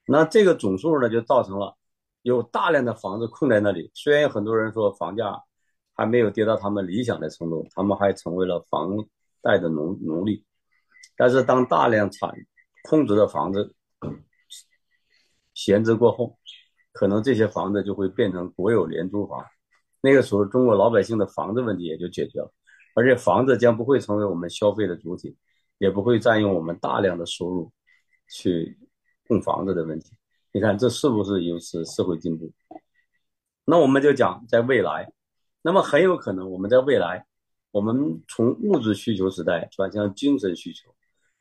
[0.07, 1.77] 那这个总数呢，就造成了
[2.23, 3.91] 有大量的房子空在那里。
[3.93, 5.43] 虽然有很多人说房价
[6.01, 9.07] 还没有跌到他们理想的程度，他们还成为了房。
[9.43, 10.45] 贷的奴奴隶，
[11.17, 12.31] 但是当大量产
[12.83, 13.73] 空置的房子
[15.55, 16.37] 闲置过后，
[16.91, 19.43] 可能这些房子就会变成国有廉租房，
[19.99, 22.53] 那个时候中国老百姓的房子问题也就解决了，
[22.93, 25.35] 而且房子将不会成为我们消费的主体，
[25.79, 27.71] 也不会占用我们大量的收入
[28.29, 28.77] 去
[29.27, 30.11] 供房子的问题。
[30.51, 32.53] 你看这是不是又是社会进步？
[33.65, 35.11] 那我们就讲在未来，
[35.61, 37.25] 那么很有可能我们在未来。
[37.71, 40.93] 我们从物质需求时代转向精神需求。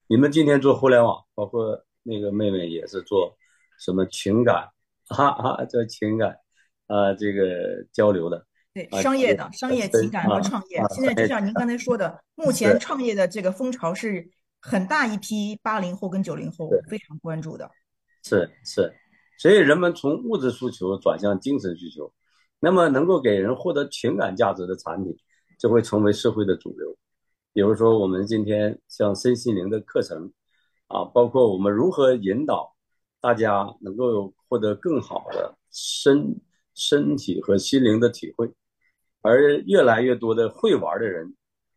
[0.06, 3.36] 你们今天做互联网，包括那个妹妹也是做
[3.80, 4.68] 什么情感，
[5.08, 6.38] 哈哈，做情感
[6.86, 8.46] 啊，这个交流的。
[8.72, 10.80] 对，商业的商业情感和创业。
[10.90, 17.68] 现在就像您刚才说的，目前创业的这个风潮是很大一批八零后跟九零后非常关注的。
[18.22, 18.94] 是是，
[19.36, 22.12] 所以人们从物质诉求转向精神需求，
[22.60, 25.16] 那么能够给人获得情感价值的产品。
[25.58, 26.96] 就会成为社会的主流，
[27.52, 30.32] 比如说我们今天像身心灵的课程，
[30.86, 32.74] 啊，包括我们如何引导
[33.20, 36.40] 大家能够获得更好的身
[36.74, 38.50] 身体和心灵的体会，
[39.20, 41.36] 而越来越多的会玩的人，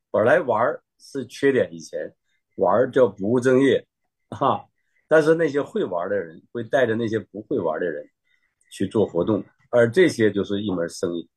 [0.09, 2.15] 本来玩是缺点，以前
[2.55, 3.85] 玩叫不务正业，
[4.29, 4.65] 哈，
[5.09, 8.09] 但是那些会玩的人会带着那些不会玩的人
[8.71, 9.43] 去做活动，
[9.73, 11.27] 而这些就是一门生意，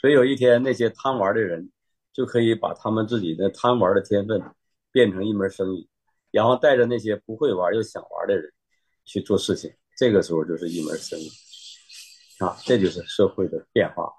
[0.00, 1.70] 所以有一天那些贪玩的人。
[2.12, 4.42] 就可以把他们自己的贪玩的天分
[4.90, 5.88] 变成一门生意，
[6.32, 8.52] 然后带着那些不会玩又想玩的人
[9.04, 11.30] 去做事情，这个时候就是一门生意
[12.40, 12.56] 啊！
[12.64, 14.12] 这就是社会的变化！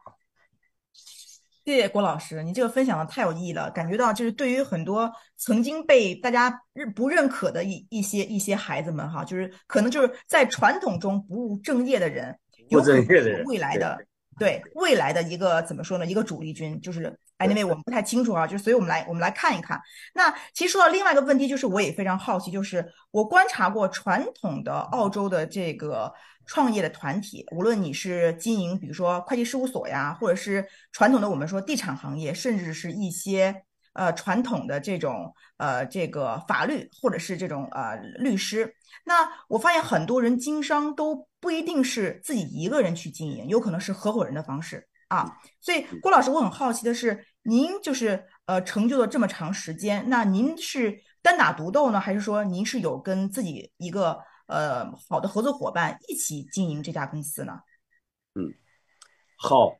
[1.66, 12.40] 谢谢郭老师，你这个分享的太有意义了，感觉到就是对于很多曾经被大家认不认可的一一些一些孩子们哈，就是可能就是在传统中不务正业的人，
[12.76, 13.98] 不务正业的人，未来的
[14.40, 16.06] 对未来的一个怎么说呢？
[16.06, 17.18] 一个主力军就是。
[17.42, 19.82] 哎，那位我们不太清楚啊，就所以我们来我们来看一看。
[20.14, 26.14] 那其实说到另外一个问题，就是我也非常好奇，就是我观察过传统的澳洲的这个
[26.46, 33.64] 创业的团体，无论你是经营，比如说会计事务所呀，或者是传统的我们说地产行业，甚至是一些
[33.94, 38.74] 呃传统的这种呃这个法律或者是这种呃律师。
[39.06, 45.38] 那我发现很多人经商都不一定是自己一个人去经营，有可能是合伙人的方式啊。
[45.60, 47.26] 所以郭老师，我很好奇的是。
[47.44, 57.54] 您就是呃成就了这么长时间，那您是单打独斗呢，还是说您是有跟自己一个呃好的合作伙伴一起经营这家公司呢？
[58.36, 58.54] 嗯，
[59.36, 59.76] 好，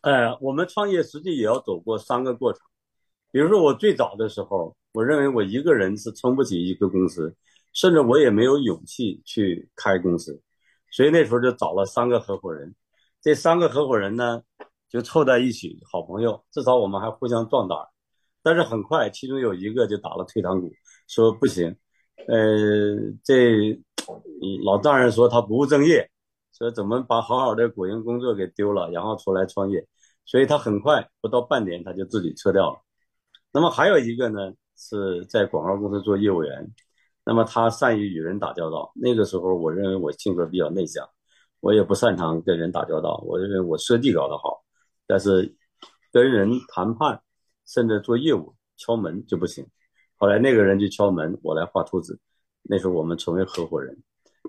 [0.00, 2.60] 呃，我们创业实际也要走过三个过程。
[3.30, 7.34] 比如说我最早的时候，我认为我一个人是撑不起一个公司，
[7.72, 10.40] 甚至我也没有勇气去开公司，
[10.92, 12.74] 所以那时候就找了三个合伙人。
[13.20, 14.42] 这三个合伙人呢？
[14.88, 17.76] 就凑在一起，好朋友，至少我们还互相壮胆。
[18.42, 20.72] 但是很快，其中有一个就打了退堂鼓，
[21.06, 21.76] 说不行，
[22.26, 23.78] 呃，这
[24.64, 26.08] 老丈人说他不务正业，
[26.56, 29.86] 说怎么把好好的国营工作给丢了，然后出来创业。
[30.24, 32.80] 所以他很快不到半年，他就自己撤掉了。
[33.52, 36.70] 那么还有一个呢，是在广告公司做业务员，
[37.24, 38.92] 那么他善于与人打交道。
[38.94, 41.08] 那个时候，我认为我性格比较内向，
[41.60, 44.62] 我也不擅长跟人打交道，我认为我设计搞得好。
[45.06, 45.56] 但是
[46.12, 47.20] 跟人谈判，
[47.66, 49.66] 甚至做业务敲门就不行。
[50.16, 52.18] 后来那个人就敲门，我来画图纸。
[52.62, 53.96] 那时候我们成为合伙人。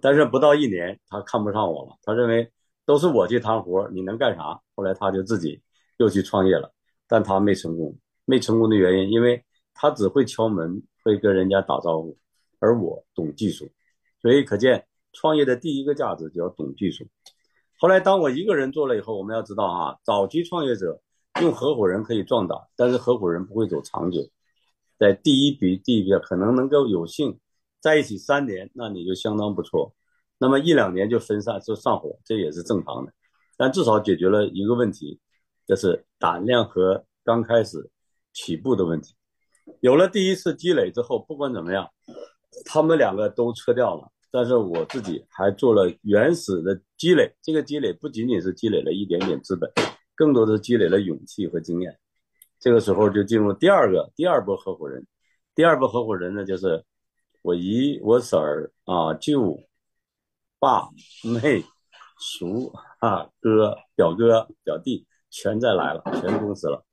[0.02, 2.52] 但是不到一年，他看不上我了，他认为
[2.86, 4.60] 都是我去谈活，你能干啥？
[4.76, 5.62] 后来他就自己
[5.98, 6.74] 又去创业了，
[7.08, 7.98] 但他没成功。
[8.30, 12.16] 没成功的原因，因为他只会敲门，会跟人家打招呼，
[12.60, 13.68] 而我懂技术。
[14.22, 17.08] 所以可见，创业的第一个价值就要懂技术。
[17.80, 21.02] 后来，当我一个人做了以后，我们要知道啊，早期创业者
[21.42, 24.22] 用合伙人可以壮胆，但是合伙人不会走长久。
[25.00, 27.40] 在第一笔、第一笔可能能够有幸
[27.80, 29.96] 在一起三年，那你就相当不错。
[30.38, 33.12] 那么一两年就分散就上火，这也是正常的。
[33.58, 35.20] 但至少解决了一个问题，
[35.66, 37.90] 就是胆量和刚开始
[38.40, 39.16] 起步的问题。
[39.82, 41.90] 有了第一次积累之后，不管怎么样，
[42.66, 47.36] 他们两个都撤掉了，但是我自己还做了原始的积累。
[47.42, 49.70] 这个积累不仅仅是积累了一点点资本，
[50.16, 52.00] 更多的积累了勇气和经验。
[52.60, 55.06] 这个时候就进入第二个第二波合伙人。
[55.54, 56.84] 第二波合伙人呢，就是
[57.42, 59.60] 我姨、我婶儿啊、舅、
[60.60, 60.90] 爸、
[61.24, 61.64] 妹、
[62.20, 66.84] 叔啊、哥、表哥、表弟，全在来了，全公司了。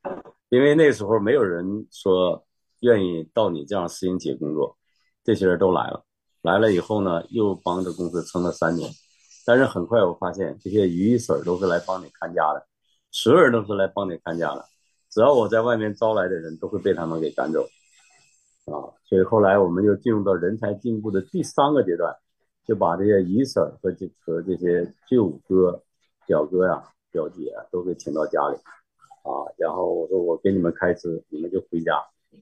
[0.48, 2.44] 因为那时候没有人说
[2.80, 4.76] 愿意到你这样私营企业工作，
[5.24, 6.04] 这些人都来了。
[6.42, 8.90] 来了以后呢，又帮着公司撑了三年。
[9.44, 12.66] 但是很快我发现，这些姨婶儿都是来帮你看家的，
[13.10, 14.64] 所有人都是来帮你看家的。
[15.10, 17.62] 只要我在外面招来的人，都会被他们给赶走。
[18.66, 22.14] 啊，所以后来我们又进入到人才进步的第三个阶段，
[22.66, 25.80] 就把这些姨婶和这和这些舅哥、
[26.26, 26.82] 表哥呀、
[27.12, 28.56] 表姐啊都给请到家里，
[29.26, 32.00] 啊，然后我说我给你们开支，你们就回家。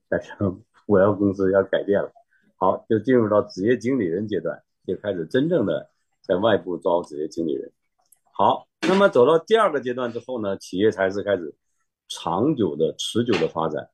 [0.08, 0.32] 但是
[0.86, 2.12] 我要公司要改变了，
[2.56, 5.90] 好，就进入到职业经理人阶段，就开始真正的
[6.22, 7.72] 在外部招职业经理人。
[8.32, 11.54] 好，那么走到第二个阶段之后呢，企业才是开始
[12.08, 13.88] 长久的、持久的发展。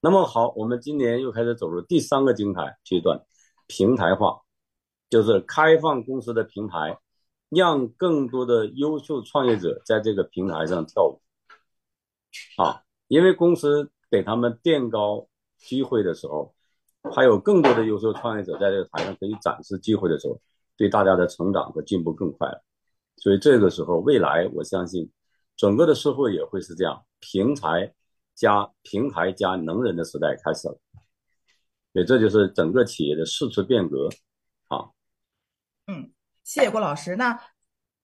[0.00, 3.20] 那么好，我们今年又开始走入第三个精台阶段，
[3.66, 4.40] 平台化，
[5.10, 6.98] 就是开放公司的平台，
[7.48, 11.20] 让更多的优秀创业者在这个平台上跳舞。
[12.56, 16.54] 啊，因为公司给他们垫高机会的时候，
[17.14, 20.40] 还有更多的优秀创业者在这个台上可以展示机会的时候，
[20.76, 22.64] 对大家的成长和进步更快了。
[23.16, 25.10] 所以这个时候，未来我相信，
[25.56, 27.92] 整个的社会也会是这样，平台。
[28.38, 30.78] 加平台加能人的时代开始了，
[31.92, 34.08] 对，这就是整个企业的四次变革，
[34.68, 34.90] 啊，
[35.88, 36.12] 嗯，
[36.44, 37.16] 谢谢郭老师。
[37.16, 37.36] 那，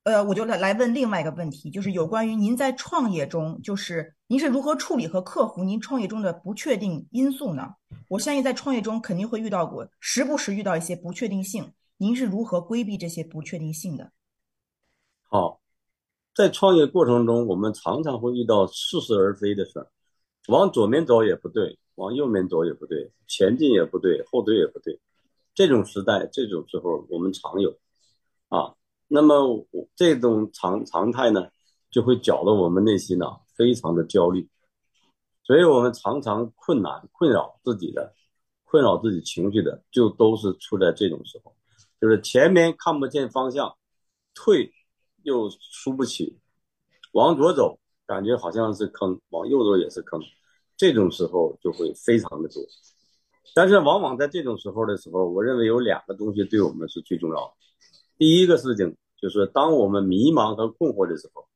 [0.03, 7.75] 呃，我就来来问另外一个问题，就是有关于您在创业中，就是您是如何处理和克服您创业中的不确定因素呢？
[8.09, 14.13] 我相信在创业中肯定会遇到过，时不时遇到一些不确定性，您是如何规避这些不确定性的？
[15.25, 15.61] 好，
[16.35, 19.91] 在创业过程中，我们常常会遇到似是而非的事儿。
[20.49, 24.99] 往左面走也不对，往右面走也不对，前进也不对，后退也不对。
[25.55, 27.71] 这种时代，这种时候我们常有，
[28.49, 28.75] 啊，
[29.07, 31.47] 那么这种常常态呢，
[31.91, 33.27] 就会搅得我们内心呢
[33.57, 34.49] 非常的焦虑，
[35.43, 38.15] 所以我们常常困难困扰自己的，
[38.65, 41.55] 困扰自己情绪的，就都是处在这种时候，
[42.01, 43.77] 就是前面看不见方向，
[44.35, 44.73] 退
[45.23, 46.39] 又输不起，
[47.13, 47.79] 往左走。
[48.07, 50.21] 感觉好像是坑，往右走也是坑，
[50.77, 52.63] 这种时候就会非常的多。
[53.55, 57.55] 但是往往在这种时候的时候，我认为有两个东西对我们是最重要的。
[58.19, 61.49] 第一个事情就是，当我们迷茫和困惑的时候，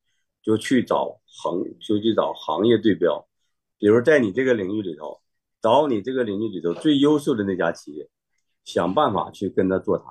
[0.48, 3.22] 就去找行，就去找行业对标。
[3.76, 5.20] 比如在你这个领域里头，
[5.60, 8.08] 找你这个领域里头最优秀的那家企业，
[8.64, 10.06] 想办法去跟他座谈。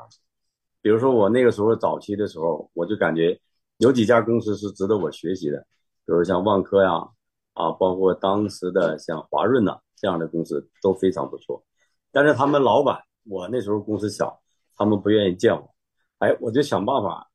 [0.79, 3.41] 比如说我那个时候早期的时候，我就感觉
[3.77, 5.57] 有几家公司是值得我学习的。
[6.05, 7.09] 比如像万科呀，
[7.53, 11.65] 啊，包括当时的像华润呐这样的公司都非常不错，
[12.11, 14.39] 但是他们老板，我那时候公司小，
[14.75, 15.73] 他们不愿意见我，
[16.19, 17.27] 哎，我就想办法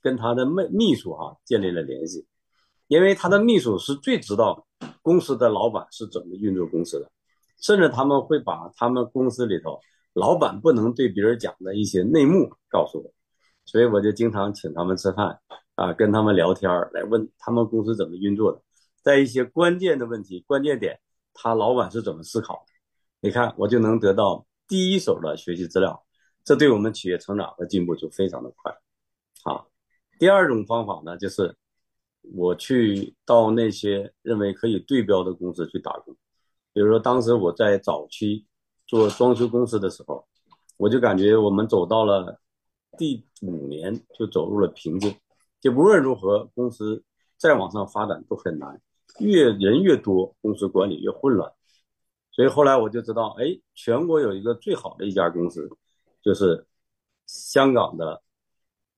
[0.00, 2.26] 跟他的秘秘书哈建立了联系，
[2.88, 4.66] 因为他的秘书是最知道
[5.02, 7.10] 公司的老板是怎么运作公司的，
[7.60, 9.80] 甚至他们会把他们公司里头
[10.12, 13.12] 老板不能对别人讲的一些内幕告诉我，
[13.64, 15.40] 所以我就经常请他们吃饭。
[15.76, 18.62] 啊，跟他们聊天来问他们公司怎么运作的，
[19.02, 20.98] 在一些关键的问题、关键点，
[21.34, 22.72] 他老板是怎么思考的？
[23.20, 26.02] 你看，我就能得到第一手的学习资料，
[26.42, 28.74] 这对我们企业成长和进步就非常的快。
[29.44, 29.68] 好，
[30.18, 31.54] 第二种方法呢，就是
[32.34, 36.14] 我去到那些认为可以对标的公司去打工，
[36.72, 38.46] 比如说当时我在早期
[38.86, 40.26] 做装修公司的时候，
[40.76, 42.40] 我就感觉我们走到了
[42.98, 45.14] 第五年就走入了瓶颈。
[45.60, 47.02] 就无论如何，公司
[47.36, 48.80] 再往上发展都很难，
[49.20, 51.52] 越人越多，公司管理越混乱。
[52.30, 55.68] 所以后来我就知道，哎，全国有一个最好的一家公司，
[56.22, 56.66] 就是
[57.26, 58.22] 香港的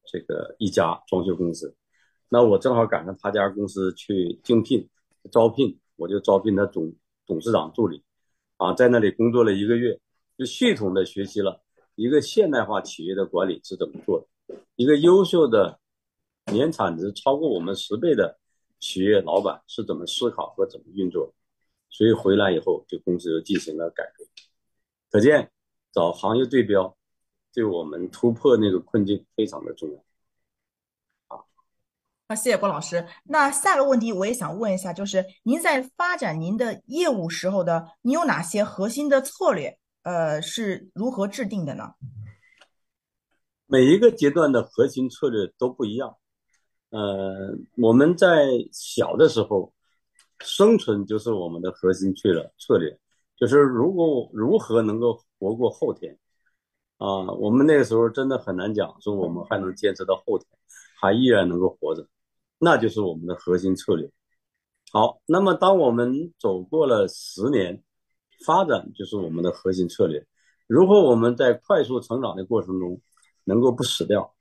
[0.05, 1.75] 这个一家装修公司。
[2.29, 4.89] 那我正好赶上他家公司去竞聘
[5.31, 6.95] 招聘，我就招聘他总
[7.27, 8.03] 董事长助理，
[8.57, 9.99] 啊，在那里工作了一个月，
[10.37, 11.63] 就系统的学习了
[11.95, 15.79] 一个现代化企业的管理是怎么做的，一个优秀的。
[16.51, 18.39] 年产值超过我们十倍的
[18.81, 21.31] 企业老板是怎么思考和怎么运作？
[21.91, 24.25] 所以回来以后，对公司又进行了改革。
[25.11, 25.51] 可见，
[25.93, 26.97] 找行业对标，
[27.53, 30.03] 对我们突破那个困境非常的重要。
[32.29, 33.07] 啊，谢谢郭老师。
[33.25, 39.79] 那下个问题我也想问一下，就是您在发展您的业务时候的，你有哪些核心的策略？
[40.03, 41.95] 呃，是如何制定的呢？
[43.65, 46.19] 每一个阶段的核心策略都不一样。
[46.91, 49.73] 呃，我们在小的时候，
[50.41, 52.95] 生存就是我们的核心策略策略，
[53.39, 56.19] 就是如果如何能够活过后天
[56.99, 60.47] 啊，我们那个时候真的很难讲，说我们还能坚持到后天，
[61.01, 62.07] 还依然能够活着。
[62.59, 64.11] 那就是我们的核心策略。
[64.93, 67.83] 好，那么当我们走过了十年，
[68.45, 70.27] 发展就是我们的核心策略。
[70.67, 73.01] 如果我们在快速成长的过程中
[73.45, 74.35] 能够不死掉，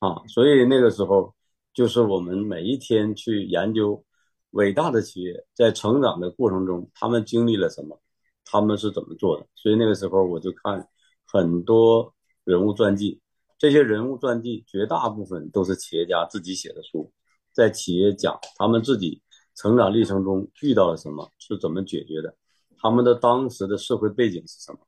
[0.00, 1.34] 啊，所以那个时候
[1.72, 4.04] 就是我们每一天去研究
[4.50, 8.00] 伟大的企业在成长的过程中，他们经历了什么，
[8.44, 9.46] 他们是怎么做的。
[9.54, 10.88] 所以那个时候我就看
[11.26, 12.12] 很多
[12.44, 13.20] 人物传记。
[13.60, 17.12] 这些人物传记绝大部分都是企业家自己写的书，
[17.52, 19.20] 在企业讲他们自己
[19.54, 22.34] 成长历程中遇到了什么，是怎么解决的，
[22.78, 24.78] 他们的当时的社会背景是什么？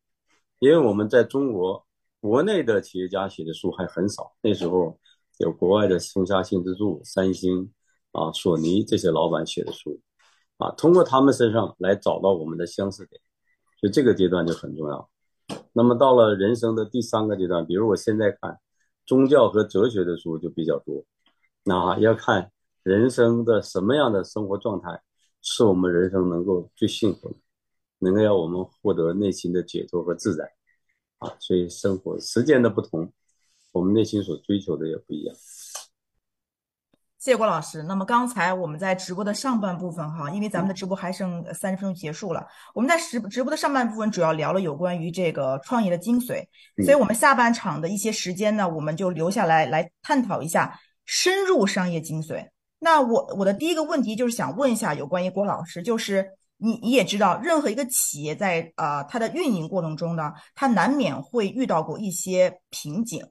[0.58, 1.84] 因为我们在中国
[2.18, 4.98] 国内的企业家写的书还很少，那时候
[5.36, 7.70] 有国外的松下幸之助、三星
[8.12, 10.00] 啊、索尼这些老板写的书，
[10.56, 13.20] 啊，通过他们身上来找到我们的相似点，
[13.78, 15.10] 所以这个阶段就很重要。
[15.74, 18.58] 那么到了人生的第三个阶段，比如我现在看
[19.04, 21.04] 宗教和哲学的书就比较多，
[21.64, 22.50] 那要看
[22.82, 25.02] 人生的什么样的生活状态
[25.40, 27.36] 是我们人生能够最幸福的，
[27.98, 30.52] 能够让我们获得内心的解脱和自在
[31.18, 31.36] 啊。
[31.38, 33.12] 所以生活时间的不同，
[33.72, 35.36] 我们内心所追求的也不一样。
[37.22, 37.84] 谢谢郭老师。
[37.84, 42.44] 那么刚才我们在直播的上半部分哈，因为咱们的直播还剩三十分钟结束了，
[42.74, 46.44] 我们在直直播的上半部分主要聊了有关于这个创业的精髓，
[46.84, 52.44] 所以我们下半场的一些时间呢，我们就留下来来探讨一下深入商业精髓。
[52.80, 63.24] 那我我的第一个问题就是想问一下有关于郭老师，就是你你也知道，任何一个企业在呃它的运营过程中呢，它难免会遇到过一些瓶颈，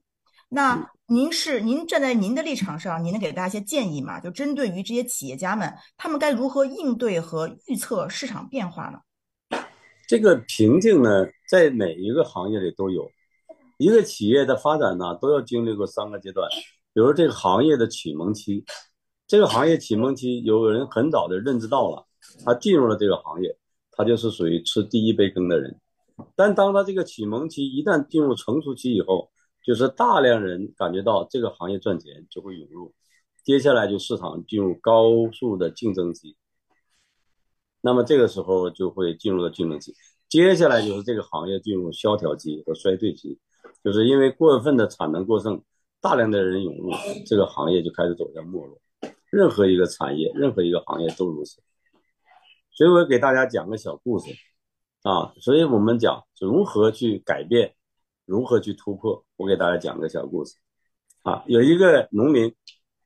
[0.53, 0.91] 那。
[1.07, 4.21] 您是您站在您的立场上，您能给大家一些建议吗？
[4.21, 9.59] 就针对于这些企业家们，他们该如何应对和预测市场变化呢？
[10.07, 13.11] 这个瓶颈呢，在每一个行业里都有。
[13.77, 16.49] 一个企业的发展呢，都要经历过三个阶段，
[16.93, 18.63] 比如这个行业的启蒙期。
[19.27, 22.07] 这个行业启蒙期，有人很早的认知到了，
[22.45, 23.53] 他进入了这个行业，
[23.91, 25.77] 他就是属于吃第一杯羹的人。
[26.37, 29.30] 但当他这个启蒙期一旦进入成熟期以后，
[29.63, 32.93] 就是大量人感觉到这个行业赚钱，就会涌入。
[33.43, 36.35] 接下来就市场进入高速的竞争期，
[37.81, 39.93] 那么这个时候就会进入了竞争期。
[40.29, 43.39] 接下来就是这个行业进入萧条期和衰退期，
[43.83, 45.61] 就是因为过分的产能过剩，
[45.99, 46.91] 大量的人涌入，
[47.25, 48.79] 这个行业就开始走向没落。
[49.29, 51.61] 任何一个产业，任何一个行业都如此。
[52.71, 54.31] 所以我给大家讲个小故事
[55.03, 57.73] 啊，所以我们讲如何去改变。
[58.31, 59.25] 如何去突破？
[59.35, 60.55] 我给大家讲个小故事，
[61.23, 62.55] 啊，有一个农民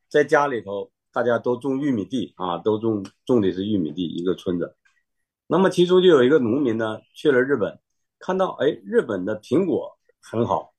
[0.08, 4.76] 在家里头，大家都种玉米地啊，都种种的是玉米地，一个村子。
[5.48, 7.80] 那么其中就有一个农民呢，去了日本，
[8.20, 10.76] 看到哎，日本的苹果很好，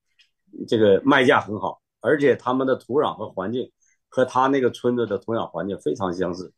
[0.68, 3.72] 这个卖价很好，而且他们的土壤和环境
[4.08, 6.52] 和他那个村子的土壤环境非常相似，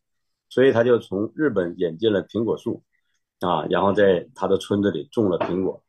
[0.51, 2.83] 所以他就从日本引进了苹果树，
[3.41, 5.83] 啊，然后在他的村子里种了苹果。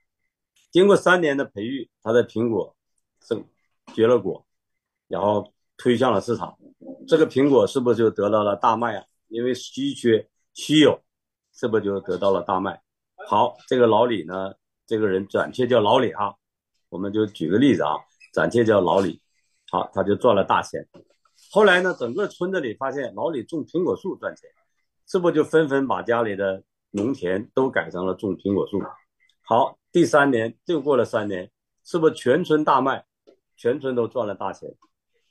[0.71, 2.75] 经过三年的培育，他的苹果
[3.21, 3.43] 生
[3.93, 4.45] 结了果，
[5.07, 6.57] 然后推向了市场。
[7.07, 9.03] 这个苹果是不是就得到了大卖啊？
[9.29, 10.99] 因为稀缺稀有，
[11.53, 12.81] 是不是就得到了大卖？
[13.27, 14.53] 好，这个老李呢，
[14.85, 16.33] 这个人暂且叫老李啊，
[16.89, 17.95] 我们就举个例子啊，
[18.33, 19.21] 暂且叫老李。
[19.71, 20.87] 好，他就赚了大钱。
[21.51, 24.49] 后来呢，整个村子里发现老李种苹果树赚钱，
[25.07, 28.79] 是不是就纷纷把家里的农田都改成了种苹果树？
[29.49, 29.79] 好。
[29.91, 31.49] 第三年又过了三年，
[31.83, 33.03] 是不是全村大卖，
[33.57, 34.69] 全村都赚了大钱？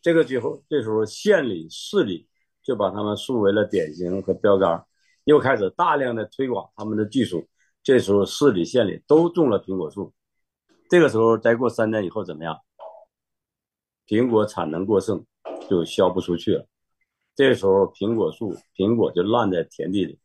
[0.03, 2.29] 这个时候，这时候县里、市里
[2.61, 4.85] 就把他们树为了典型和标杆，
[5.23, 7.49] 又开始大量的推广他们的技术。
[7.85, 10.13] 这时候，市里、县里都种了苹果树。
[10.91, 12.59] 这个时候，再过三年以后怎么样？
[14.05, 15.25] 苹果产能过剩，
[15.71, 16.67] 就销不出去了。
[17.37, 20.19] 这时候，苹果树苹果就烂在田地里，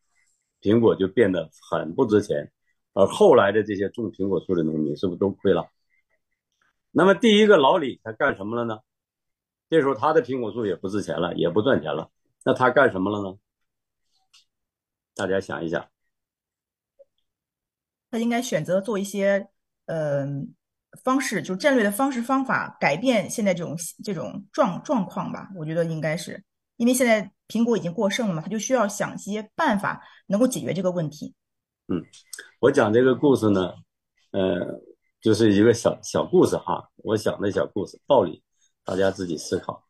[0.59, 2.51] 苹果就变得很不值钱。
[2.93, 5.67] 而后来的这些种苹果树的农民是不是都亏了？
[6.91, 8.79] 那么第一个老李他干什么了呢？
[9.69, 12.11] 这时候他的苹果树也不值钱了，也不赚钱了。
[12.45, 13.37] 那他干什么了呢？
[15.15, 15.87] 大家想一想，
[18.11, 19.47] 他应该选择做一些
[19.85, 20.53] 嗯
[21.03, 25.49] 方式，就战略的方式方法，改变现在这种这种状状况吧。
[25.55, 26.43] 我觉得应该是
[26.75, 31.33] 因为现在苹果已经过剩了嘛，他就需要想些办法能够解决这个问题。
[31.93, 32.03] 嗯，
[32.59, 33.71] 我讲这个故事呢，
[34.31, 34.81] 呃，
[35.21, 36.89] 就是一个小小故事哈。
[36.97, 38.41] 我讲的小故事道理，
[38.83, 39.87] 大家自己思考。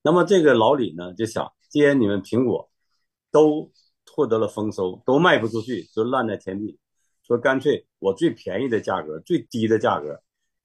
[0.00, 2.70] 那么这个老李呢，就想，既然你们苹果
[3.30, 3.70] 都
[4.10, 6.78] 获得了丰收，都卖不出去，就烂在田地。
[7.22, 10.22] 说干脆我最便宜的价格，最低的价格，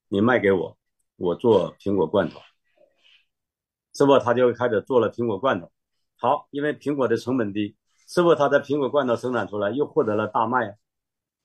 [0.08, 0.78] 你卖给我，
[1.16, 2.40] 我做苹果罐头，
[3.92, 4.18] 是不？
[4.18, 5.70] 他就开始做了苹果罐头。
[6.16, 7.76] 好，因为苹果的成本低，
[8.08, 8.34] 是不？
[8.34, 10.76] 他的苹果罐头生产出来，又获得了大卖。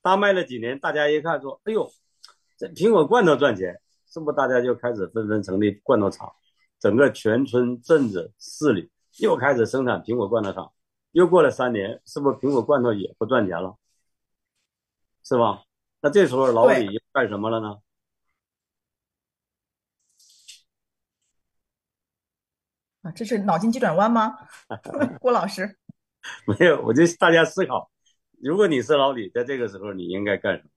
[0.01, 1.91] 大卖了几年，大家一看说：“哎呦，
[2.57, 6.34] 这苹果罐头赚钱，是不是？”大家就开始纷纷成立罐头厂，
[6.80, 8.89] 整个全村镇子市里
[9.20, 10.72] 又开始生产苹果罐头厂。
[11.11, 12.38] 又过了三年，是不是？
[12.38, 13.78] 苹果罐头也不赚钱了。
[15.24, 15.64] 是吧？
[16.01, 17.78] 那这时候老李干什么了呢？
[23.03, 24.38] 啊，这是脑筋急转弯吗？
[25.20, 25.78] 郭老师，
[26.47, 27.91] 没有，我就大家思考，
[28.41, 30.69] 如果你是老李，在这个时候你应该干什么？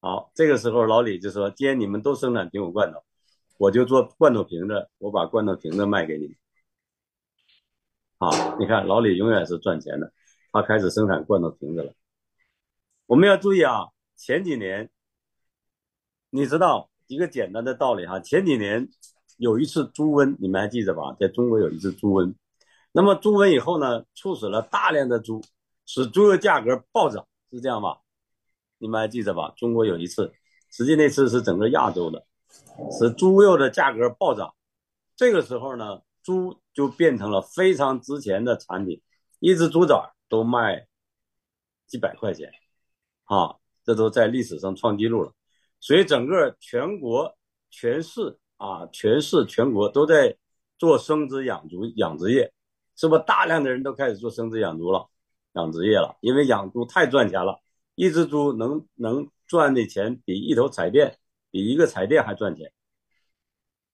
[0.00, 3.02] 好，这个时候老李就说：“既然你们都生产苹果罐头，
[3.58, 6.36] 我就做罐头瓶子，我把罐头瓶子卖给你。”
[8.18, 10.12] 好，你看老李永远是赚钱的。
[10.52, 11.92] 他开始生产罐头瓶子了。
[13.06, 14.90] 我们要注意啊，前几年，
[16.30, 18.88] 你知道一个简单的道理哈，前几年
[19.36, 21.16] 有一次猪瘟，你们还记得吧？
[21.18, 22.34] 在中国有一次猪瘟，
[22.92, 25.42] 那么猪瘟以后呢，促使了大量的猪，
[25.84, 28.00] 使猪肉价格暴涨，是这样吧？
[28.78, 29.52] 你们还记得吧？
[29.56, 30.32] 中国有一次，
[30.70, 32.26] 实际那次是整个亚洲的，
[32.98, 34.54] 使猪肉的价格暴涨。
[35.14, 39.00] 这个时候呢，猪就变成了非常值钱的产品，
[39.40, 40.12] 一只猪崽。
[40.28, 40.88] 都卖
[41.86, 42.50] 几百块钱，
[43.26, 45.32] 啊，这都在历史上创纪录了。
[45.78, 47.38] 所以整个全国、
[47.70, 50.36] 全市啊，全市全国都在
[50.78, 52.52] 做生殖养猪养殖业，
[52.96, 53.18] 是不？
[53.18, 55.08] 大量的人都开始做生殖养猪了，
[55.52, 57.60] 养殖业了，因为养猪太赚钱了，
[57.94, 61.18] 一只猪能能赚的钱比一头彩电、
[61.50, 62.72] 比一个彩电还赚钱，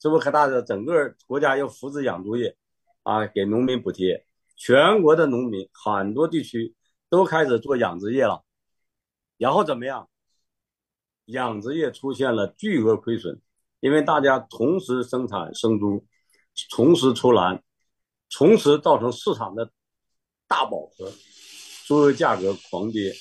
[0.01, 0.19] 是不？
[0.19, 2.57] 可大的整个国家要扶持养猪业，
[3.03, 4.27] 啊，给农民补贴。
[4.55, 6.75] 全国的农民很多地区
[7.09, 8.45] 都开始做养殖业了，
[9.39, 10.09] 然后怎么样？
[11.27, 13.41] 养殖业出现了巨额亏损，
[13.83, 16.07] 因为大家同时生产生猪，
[16.71, 17.61] 同时出栏，
[18.31, 19.73] 同时造成市场的
[20.47, 21.13] 大饱和，
[21.85, 23.13] 猪肉价格狂跌。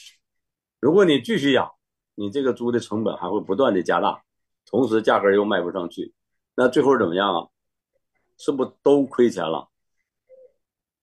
[0.79, 1.71] 如果你继续养，
[2.13, 4.21] 你这个猪的成本还会不断的加大，
[4.67, 6.13] 同时价格又卖不上去，
[6.53, 7.47] 那最后怎么样啊？
[8.37, 9.67] 是不都亏钱了？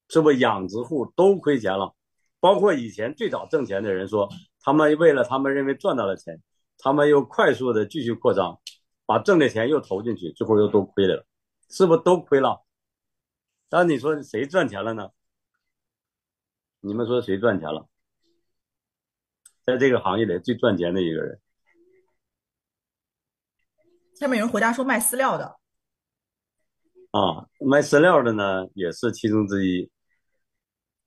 [0.08, 1.96] 是不养殖户都亏钱了，
[2.38, 4.28] 包括以前最早挣钱的人说，
[4.60, 6.40] 他们为了他们认为赚到了钱，
[6.78, 8.60] 他们又快速的继续扩张，
[9.08, 11.26] 把挣的钱又投进去，最后又都亏了，
[11.70, 12.62] 是不是都亏了？
[13.70, 15.12] 那你说谁赚钱了呢？
[16.80, 17.88] 你们说谁赚钱了？
[19.64, 21.40] 在这个行业里最赚钱的一个人。
[24.14, 25.58] 下面有人回答说卖饲料的。
[27.12, 29.90] 啊，卖饲料的呢也是其中之一。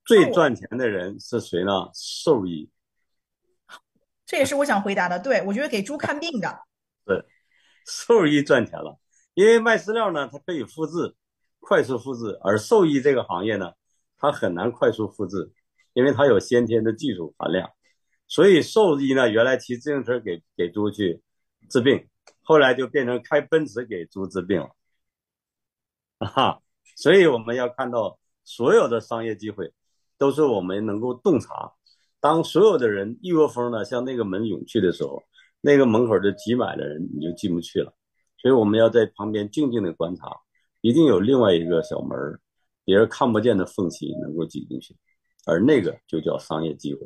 [0.04, 1.70] 最赚钱的人是谁呢？
[1.94, 2.68] 兽医，
[4.26, 5.20] 这也是我想回答的。
[5.20, 6.64] 对，我觉得给猪看病的，
[7.04, 7.24] 对，
[7.86, 8.98] 兽医赚钱了，
[9.34, 11.14] 因为卖饲料呢，它可以复制，
[11.60, 13.72] 快速复制，而兽医这个行业呢，
[14.18, 15.52] 它很难快速复制，
[15.92, 17.70] 因为它有先天的技术含量，
[18.26, 21.22] 所以兽医呢，原来骑自行车给给猪去
[21.68, 22.08] 治病，
[22.42, 26.60] 后来就变成开奔驰给猪治病了，哈，
[26.96, 29.72] 所以我们要看到所有的商业机会。
[30.18, 31.72] 都是我们能够洞察。
[32.20, 35.20] 当所有的人一窝蜂的向那个门涌去的时候，
[35.62, 37.94] 那个门口就挤满了人，你就进不去了。
[38.36, 40.30] 所以我们要在旁边静静的观察，
[40.82, 42.38] 一定有另外一个小门儿，
[42.84, 44.94] 别人看不见的缝隙能够挤进去，
[45.46, 47.00] 而那个就叫商业机会。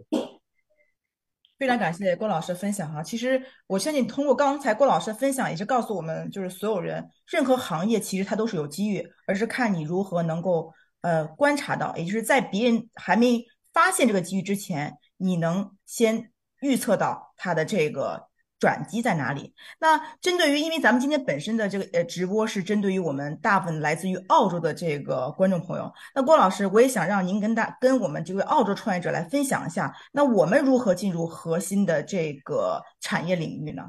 [1.56, 3.02] 非常感谢郭老师分享哈。
[3.02, 10.72] 其实我相信通过刚才郭老师的分享，也是告诉我们，就是所有人，任何行业其实它都是有机遇，而是看你如何能够。
[11.02, 16.32] 呃，观察到，也就是在别人还没发现这个机遇之前，你能先
[16.62, 18.26] 预测到它的这个
[18.58, 19.52] 转机在哪里？
[19.78, 33.82] 那针对于，因为咱们今天本身的这个呃直播是针对于我们大部分来自于澳洲的这个观众朋友，那郭老师，我也想让您跟大跟我们这位澳洲创业者来分享一下，那我们如何进入核心的这个产业领域呢？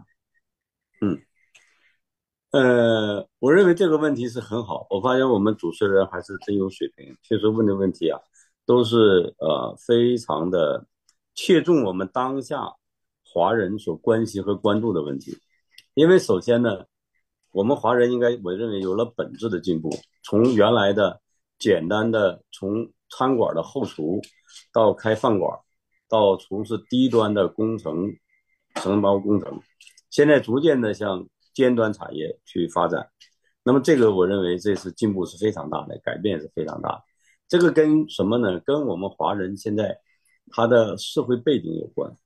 [1.02, 1.20] 嗯。
[2.52, 4.88] 呃，我认为这个问题是很好。
[4.90, 8.18] 我发现我们主持人还是真有水平，确实问的问题啊，
[8.66, 10.86] 都是呃非常的
[11.36, 12.74] 切中我们当下
[13.38, 15.38] 华人所关心和关注的问题。
[15.94, 16.86] 因为首先呢，
[17.52, 19.92] 我们华人应该我认为有了本质的进步，
[20.24, 21.22] 从原来的
[21.60, 24.20] 简单的从餐馆的后厨
[24.74, 25.56] 到开饭馆，
[26.10, 28.12] 到从事低端的工程、
[28.74, 29.62] 承包工程，
[30.10, 33.08] 现在逐渐的向尖端产业去发展。
[33.62, 37.04] 那么这个我认为这是进步是非常大的，改变也是非常大。
[37.48, 38.60] 这个跟什么呢？
[38.62, 40.00] 跟我们华人现在
[40.50, 42.18] 他的社会背景有关。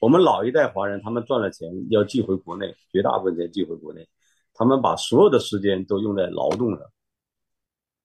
[0.00, 4.08] 我们老一代华人，他们赚了钱要寄回国内，绝大部分钱寄回国内，
[4.54, 6.80] 他们把所有的时间都用在劳动上。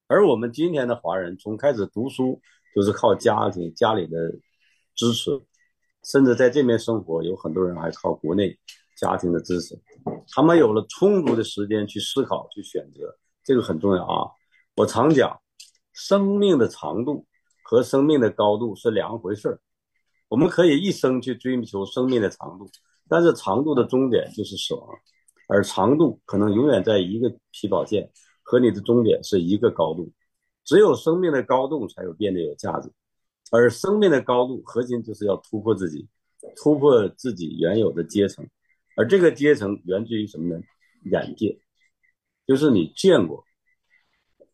[0.07, 2.39] 而我们今天的华人，从开始读书
[2.75, 4.17] 就是靠家庭家里的
[4.93, 5.41] 支持，
[6.03, 8.55] 甚至在这边生活，有很多人还靠国内
[8.97, 9.75] 家庭的支持。
[10.29, 14.29] 他们有了充足的时间去思考、去选择，这个很重要啊！
[14.75, 15.39] 我常讲。
[15.97, 17.25] 生命的长度
[17.63, 19.61] 和生命的高度是两回事儿。
[20.35, 22.69] 我们可以一生去追求生命的长度，
[23.07, 24.89] 但是长度的终点就是死亡，
[25.47, 28.11] 而长度可能永远在一个起跑线，
[28.43, 30.11] 和你的终点是一个高度。
[30.65, 32.91] 只有生命的高度才有变得有价值，
[33.49, 36.05] 而生命的高度核心就是要突破自己，
[36.57, 38.45] 突破自己原有的阶层，
[38.97, 40.61] 而这个阶层源自于什么呢？
[41.05, 41.57] 眼界，
[42.45, 43.45] 就是你见过。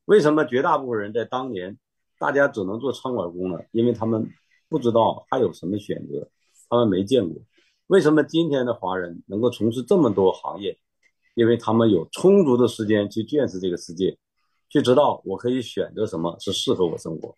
[0.05, 1.79] 为什么绝大部分人在当年，
[2.19, 3.57] 大家只能做餐馆工呢？
[3.71, 4.29] 因为他们
[4.72, 6.30] 不知道还有什么选择，
[6.69, 7.41] 他们没见过。
[7.88, 10.80] 为什么今天的华人能够从事这么多行业？
[11.34, 14.17] 因为他们有充足的时间去见识这个世界，
[14.69, 17.36] 去知道我可以选择什么是适合我生活。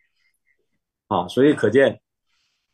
[1.08, 2.00] 啊，所以可见，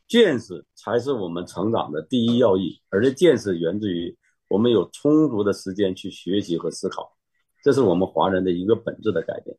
[0.06, 4.14] 见识才是我们成长的第一要义，而这见识源自于
[4.48, 7.16] 我们有充足的时间去学习和思考，
[7.64, 9.56] 这是我们华人的一个本质的改变。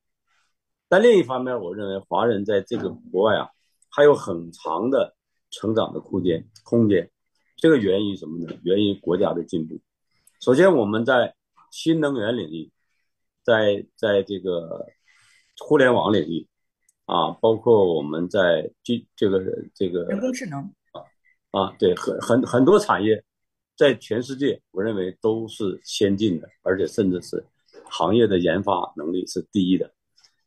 [0.87, 3.49] 但另一方面，我认为华人在这个国外啊，
[3.91, 5.15] 还有很长的
[5.51, 6.47] 成长的空间。
[6.63, 7.11] 空间，
[7.57, 8.57] 这个源于什么呢？
[8.63, 9.79] 源于国家的进步。
[10.39, 11.35] 首先，我们在
[11.69, 12.71] 新能源领域，
[13.43, 14.87] 在在这个
[15.59, 16.47] 互联网领域
[17.05, 19.39] 啊，包括我们在这这个
[19.75, 20.59] 这个人工智能
[20.93, 21.03] 啊
[21.51, 23.23] 啊，对，很很很多产业，
[23.75, 27.43] 在全世界，我认为都是先进的，而且甚至是
[27.89, 29.91] 行业的研发能力是第一的。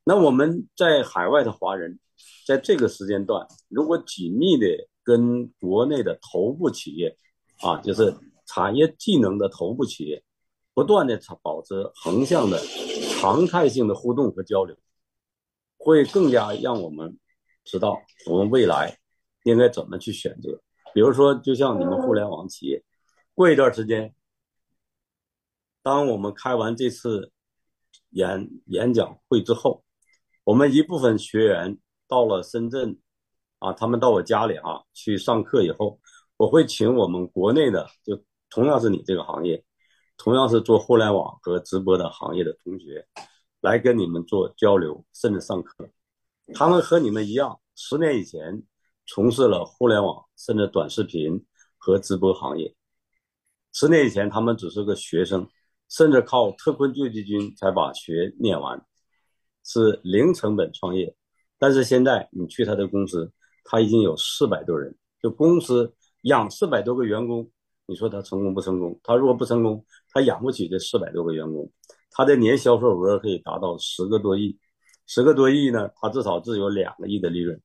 [0.05, 1.99] 那我们在海外的华人，
[2.46, 4.66] 在这个时间段，如果紧密的
[5.02, 7.16] 跟国内的头部企业，
[7.60, 8.14] 啊，就是
[8.46, 10.22] 产业技能的头部企业，
[10.74, 12.60] 不断的保持横向的、
[13.18, 14.76] 常态性的互动和交流，
[15.78, 17.18] 会更加让我们
[17.64, 18.98] 知道我们未来
[19.44, 20.60] 应该怎么去选择。
[20.92, 22.84] 比如说，就像你们互联网企业，
[23.34, 24.14] 过一段时间，
[25.82, 27.32] 当我们开完这次
[28.10, 29.82] 演演讲会之后。
[30.46, 32.98] 我们一部分学员到了深圳，
[33.59, 35.98] 啊，他们到我家里啊去上课以后，
[36.36, 39.64] 我会请我们国内的，就同样是你这个行业，
[40.16, 43.07] 同样是做互联网和直播的行业的同学，
[43.61, 45.88] 来跟你们做交流，甚至上课。
[46.55, 48.62] 他们和你们一样，十年以前
[49.07, 51.44] 从事了互联网甚至短视频
[51.78, 52.74] 和直播行业。
[53.72, 55.48] 十年以前，他们只是个学生，
[55.88, 58.84] 甚至靠特困救济金才把学念完。
[59.66, 61.16] 是零成本创业，
[61.64, 63.32] 但是现在你去他的公司，
[63.64, 65.94] 他已经有四百多人，就公司
[66.24, 67.50] 养四百多个员工，
[67.86, 69.00] 你说他成功不成功？
[69.02, 71.72] 他如果不成功，他养不起这四百多个员工，
[72.10, 74.58] 他的年销售额可以达到十个多亿，
[75.06, 77.58] 十个多亿呢，他至少自有两个亿的利润。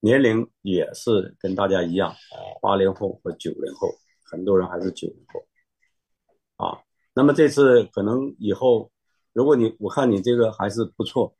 [0.00, 2.12] 年龄也是跟大家一样，
[2.60, 3.88] 八零后和九零后，
[4.24, 6.80] 很多人还是九零后，啊，
[7.14, 8.90] 那么这次可能以后。
[9.32, 11.32] 如果你我看你这个还是不错，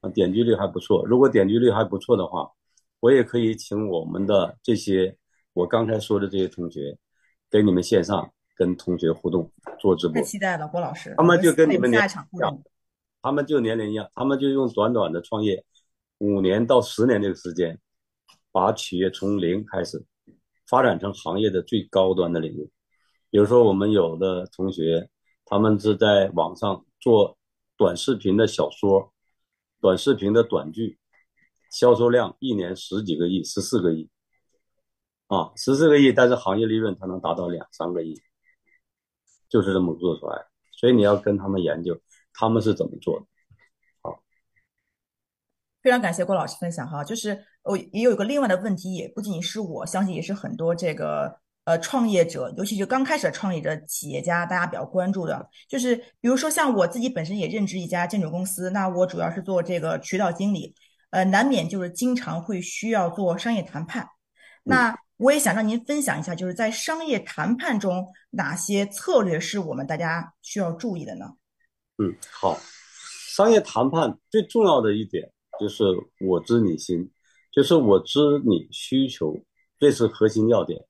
[0.00, 1.04] 啊，点击率还不错。
[1.06, 2.50] 如果点击率还不错的话，
[3.00, 5.16] 我也可以请我们的这些
[5.52, 6.96] 我刚才说的这些同学，
[7.50, 10.14] 给你们线上跟同学互动做直播。
[10.16, 11.14] 太期待了，郭老师。
[11.16, 12.62] 他们就跟你们年龄一样，
[13.22, 15.64] 他们就年龄一样，他们就用短短的创业
[16.18, 17.78] 五年到十年这个时间，
[18.52, 20.04] 把企业从零开始
[20.66, 22.70] 发展成行业的最高端的领域。
[23.30, 25.08] 比如说，我们有的同学，
[25.44, 26.84] 他们是在网上。
[27.02, 27.38] 做
[27.78, 29.10] 短视频的小说，
[29.80, 30.98] 短视频的短剧，
[31.70, 34.10] 销售量一年十几个亿，十四个亿，
[35.28, 38.20] 啊，十四个亿，但是行业利润它能达到两三个亿，
[39.48, 40.46] 就是这么做出来。
[40.72, 41.98] 所以你要跟他们研究，
[42.34, 43.26] 他们是怎么做的。
[44.02, 44.22] 好，
[45.82, 51.40] 非常感谢郭老师分享哈，就是我也有一个另外的问题，也不仅仅是我相信，也是很多这个。
[51.70, 60.74] 呃，创业者，尤其是刚开始的创业者、企业家，大家比较关注的，就是比如说像我自己本身也任职一家建筑公司，那我主要是做这个渠道经理，
[61.10, 64.08] 呃，难免就是经常会需要做商业谈判。
[64.64, 71.26] 那我也想让您分享一下，就是在商业谈判中哪些策略是我们大家需要注意的呢？
[71.98, 72.58] 嗯，好，
[73.36, 75.84] 商业谈判最重要的一点就是
[76.26, 77.08] 我知你心，
[77.52, 79.40] 就是我知你需求，
[79.78, 80.84] 这是核心要点。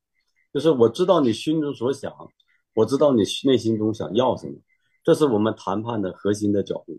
[0.52, 2.12] 就是我知道你心中所想，
[2.74, 4.54] 我知道你内心中想要什么，
[5.04, 6.98] 这是我们谈判的核心的角度。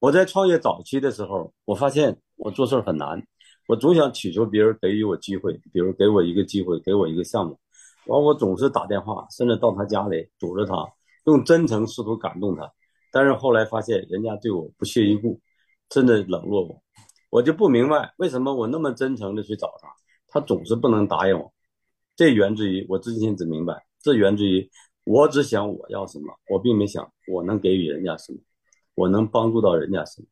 [0.00, 3.26] 我在创业早期的时候，我发现我做事很难，
[3.68, 7.58] 我总想祈求别人给予我机会，比如给我一个机会，给我一个项目，
[8.06, 10.74] 完我总是打电话，甚至到他家里堵着他，
[11.24, 12.70] 用真诚试图感动他。
[13.10, 15.40] 但是后来发现人家对我不屑一顾，
[15.90, 16.82] 甚至冷落我，
[17.30, 19.88] 我就不明白为什么我那么真诚的去找他，
[20.28, 21.50] 他总是不能答应我。
[22.18, 24.68] 这源自于我之前只明白，这源自于
[25.04, 28.40] 我只想我要什么，我并没想我能给予人家什么，
[28.96, 30.26] 我能帮助到人家什么，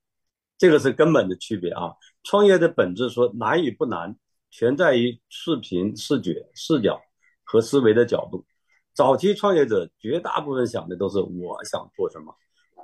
[0.58, 1.94] 这个是根本的区别啊！
[2.24, 4.18] 创业的本质说难与不难，
[4.50, 7.00] 全在于视频、视觉、视角
[7.44, 8.44] 和思维的角度。
[8.92, 12.34] 早期创业者绝大部分想的都是我想做什么，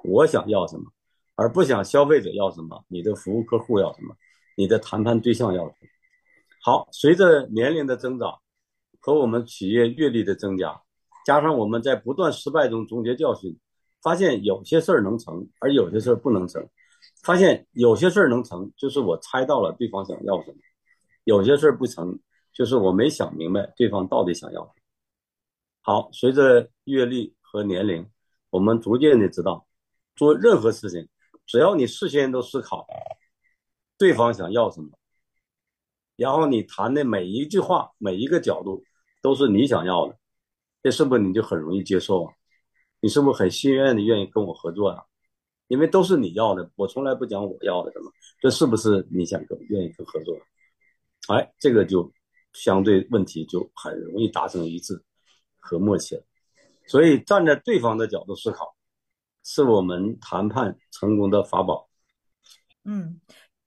[0.05, 0.85] 我想要什么，
[1.35, 4.15] 而不想消费者要什么，你的服务客户要什么，
[4.57, 5.89] 你的谈判对象要什么。
[6.63, 8.39] 好，随着年龄的增长。
[9.05, 10.81] 和我们企业阅历的增加，
[11.27, 13.59] 加上我们在不断失败中总结教训，
[14.01, 16.65] 发现有些事儿能成，而有些事儿不能成。
[17.25, 20.59] 发现有些事儿能成，就是我猜到了对方想要什么；
[21.25, 22.17] 有些事儿不成，
[22.53, 24.75] 就是我没想明白对方到底想要什么。
[25.81, 28.09] 好，随着阅历和年龄，
[28.51, 29.67] 我们逐渐的知道，
[30.15, 31.09] 做任何事情，
[31.45, 32.87] 只要你事先都思考
[33.99, 34.91] 对方想要什么，
[36.15, 38.85] 然后你谈的每一句话、每一个角度。
[39.23, 40.19] 都是你想要的，
[40.83, 42.35] 这是不是你就很容易接受啊？
[43.01, 45.03] 你是不是很心愿的愿意跟我合作呀？
[45.69, 50.37] 因为都是你要的，我从来不讲我要的什么，这是不是你想跟愿意跟合作？
[51.29, 52.13] 哎，这个就
[52.53, 55.03] 相对问题就很容易达成一致
[55.59, 56.23] 和默契了。
[56.87, 58.77] 所以站在对方的角度思考，
[59.45, 61.89] 是我们谈判成功的法宝。
[62.85, 63.21] 嗯。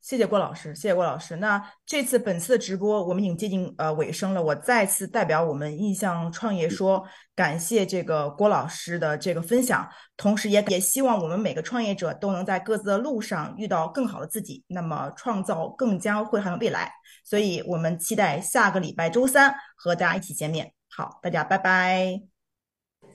[0.06, 1.38] 谢谢郭老师，谢谢郭老师。
[1.38, 7.04] 那这次本次的直播我们已经接近呃尾声了，我再次代表我们印象创业说
[7.34, 16.92] 感谢这个郭老师的这个分享，同时也也希望我们每个创业者都能在各自的路上遇到更好的自己，那么创造更加辉煌的未来。
[17.24, 20.72] 所以我们期待下个礼拜周三和大家一起见面。
[20.88, 22.22] 好，大家拜拜。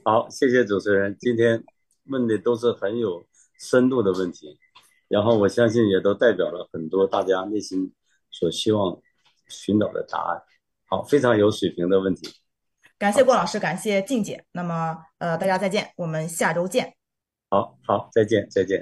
[0.02, 1.62] 好，谢谢主持人，今天
[2.06, 3.24] 问的都是很有
[3.60, 4.58] 深度的问题。
[5.10, 7.92] 然后我相信也都代表了很多大家内心
[8.30, 8.96] 所希望
[9.48, 10.42] 寻找的答案。
[10.86, 12.32] 好，非常有水平的问题。
[12.96, 14.44] 感谢郭老师，感谢静姐。
[14.52, 16.94] 那么，呃，大家再见，我们下周见。
[17.50, 18.80] 好好，再见，再见。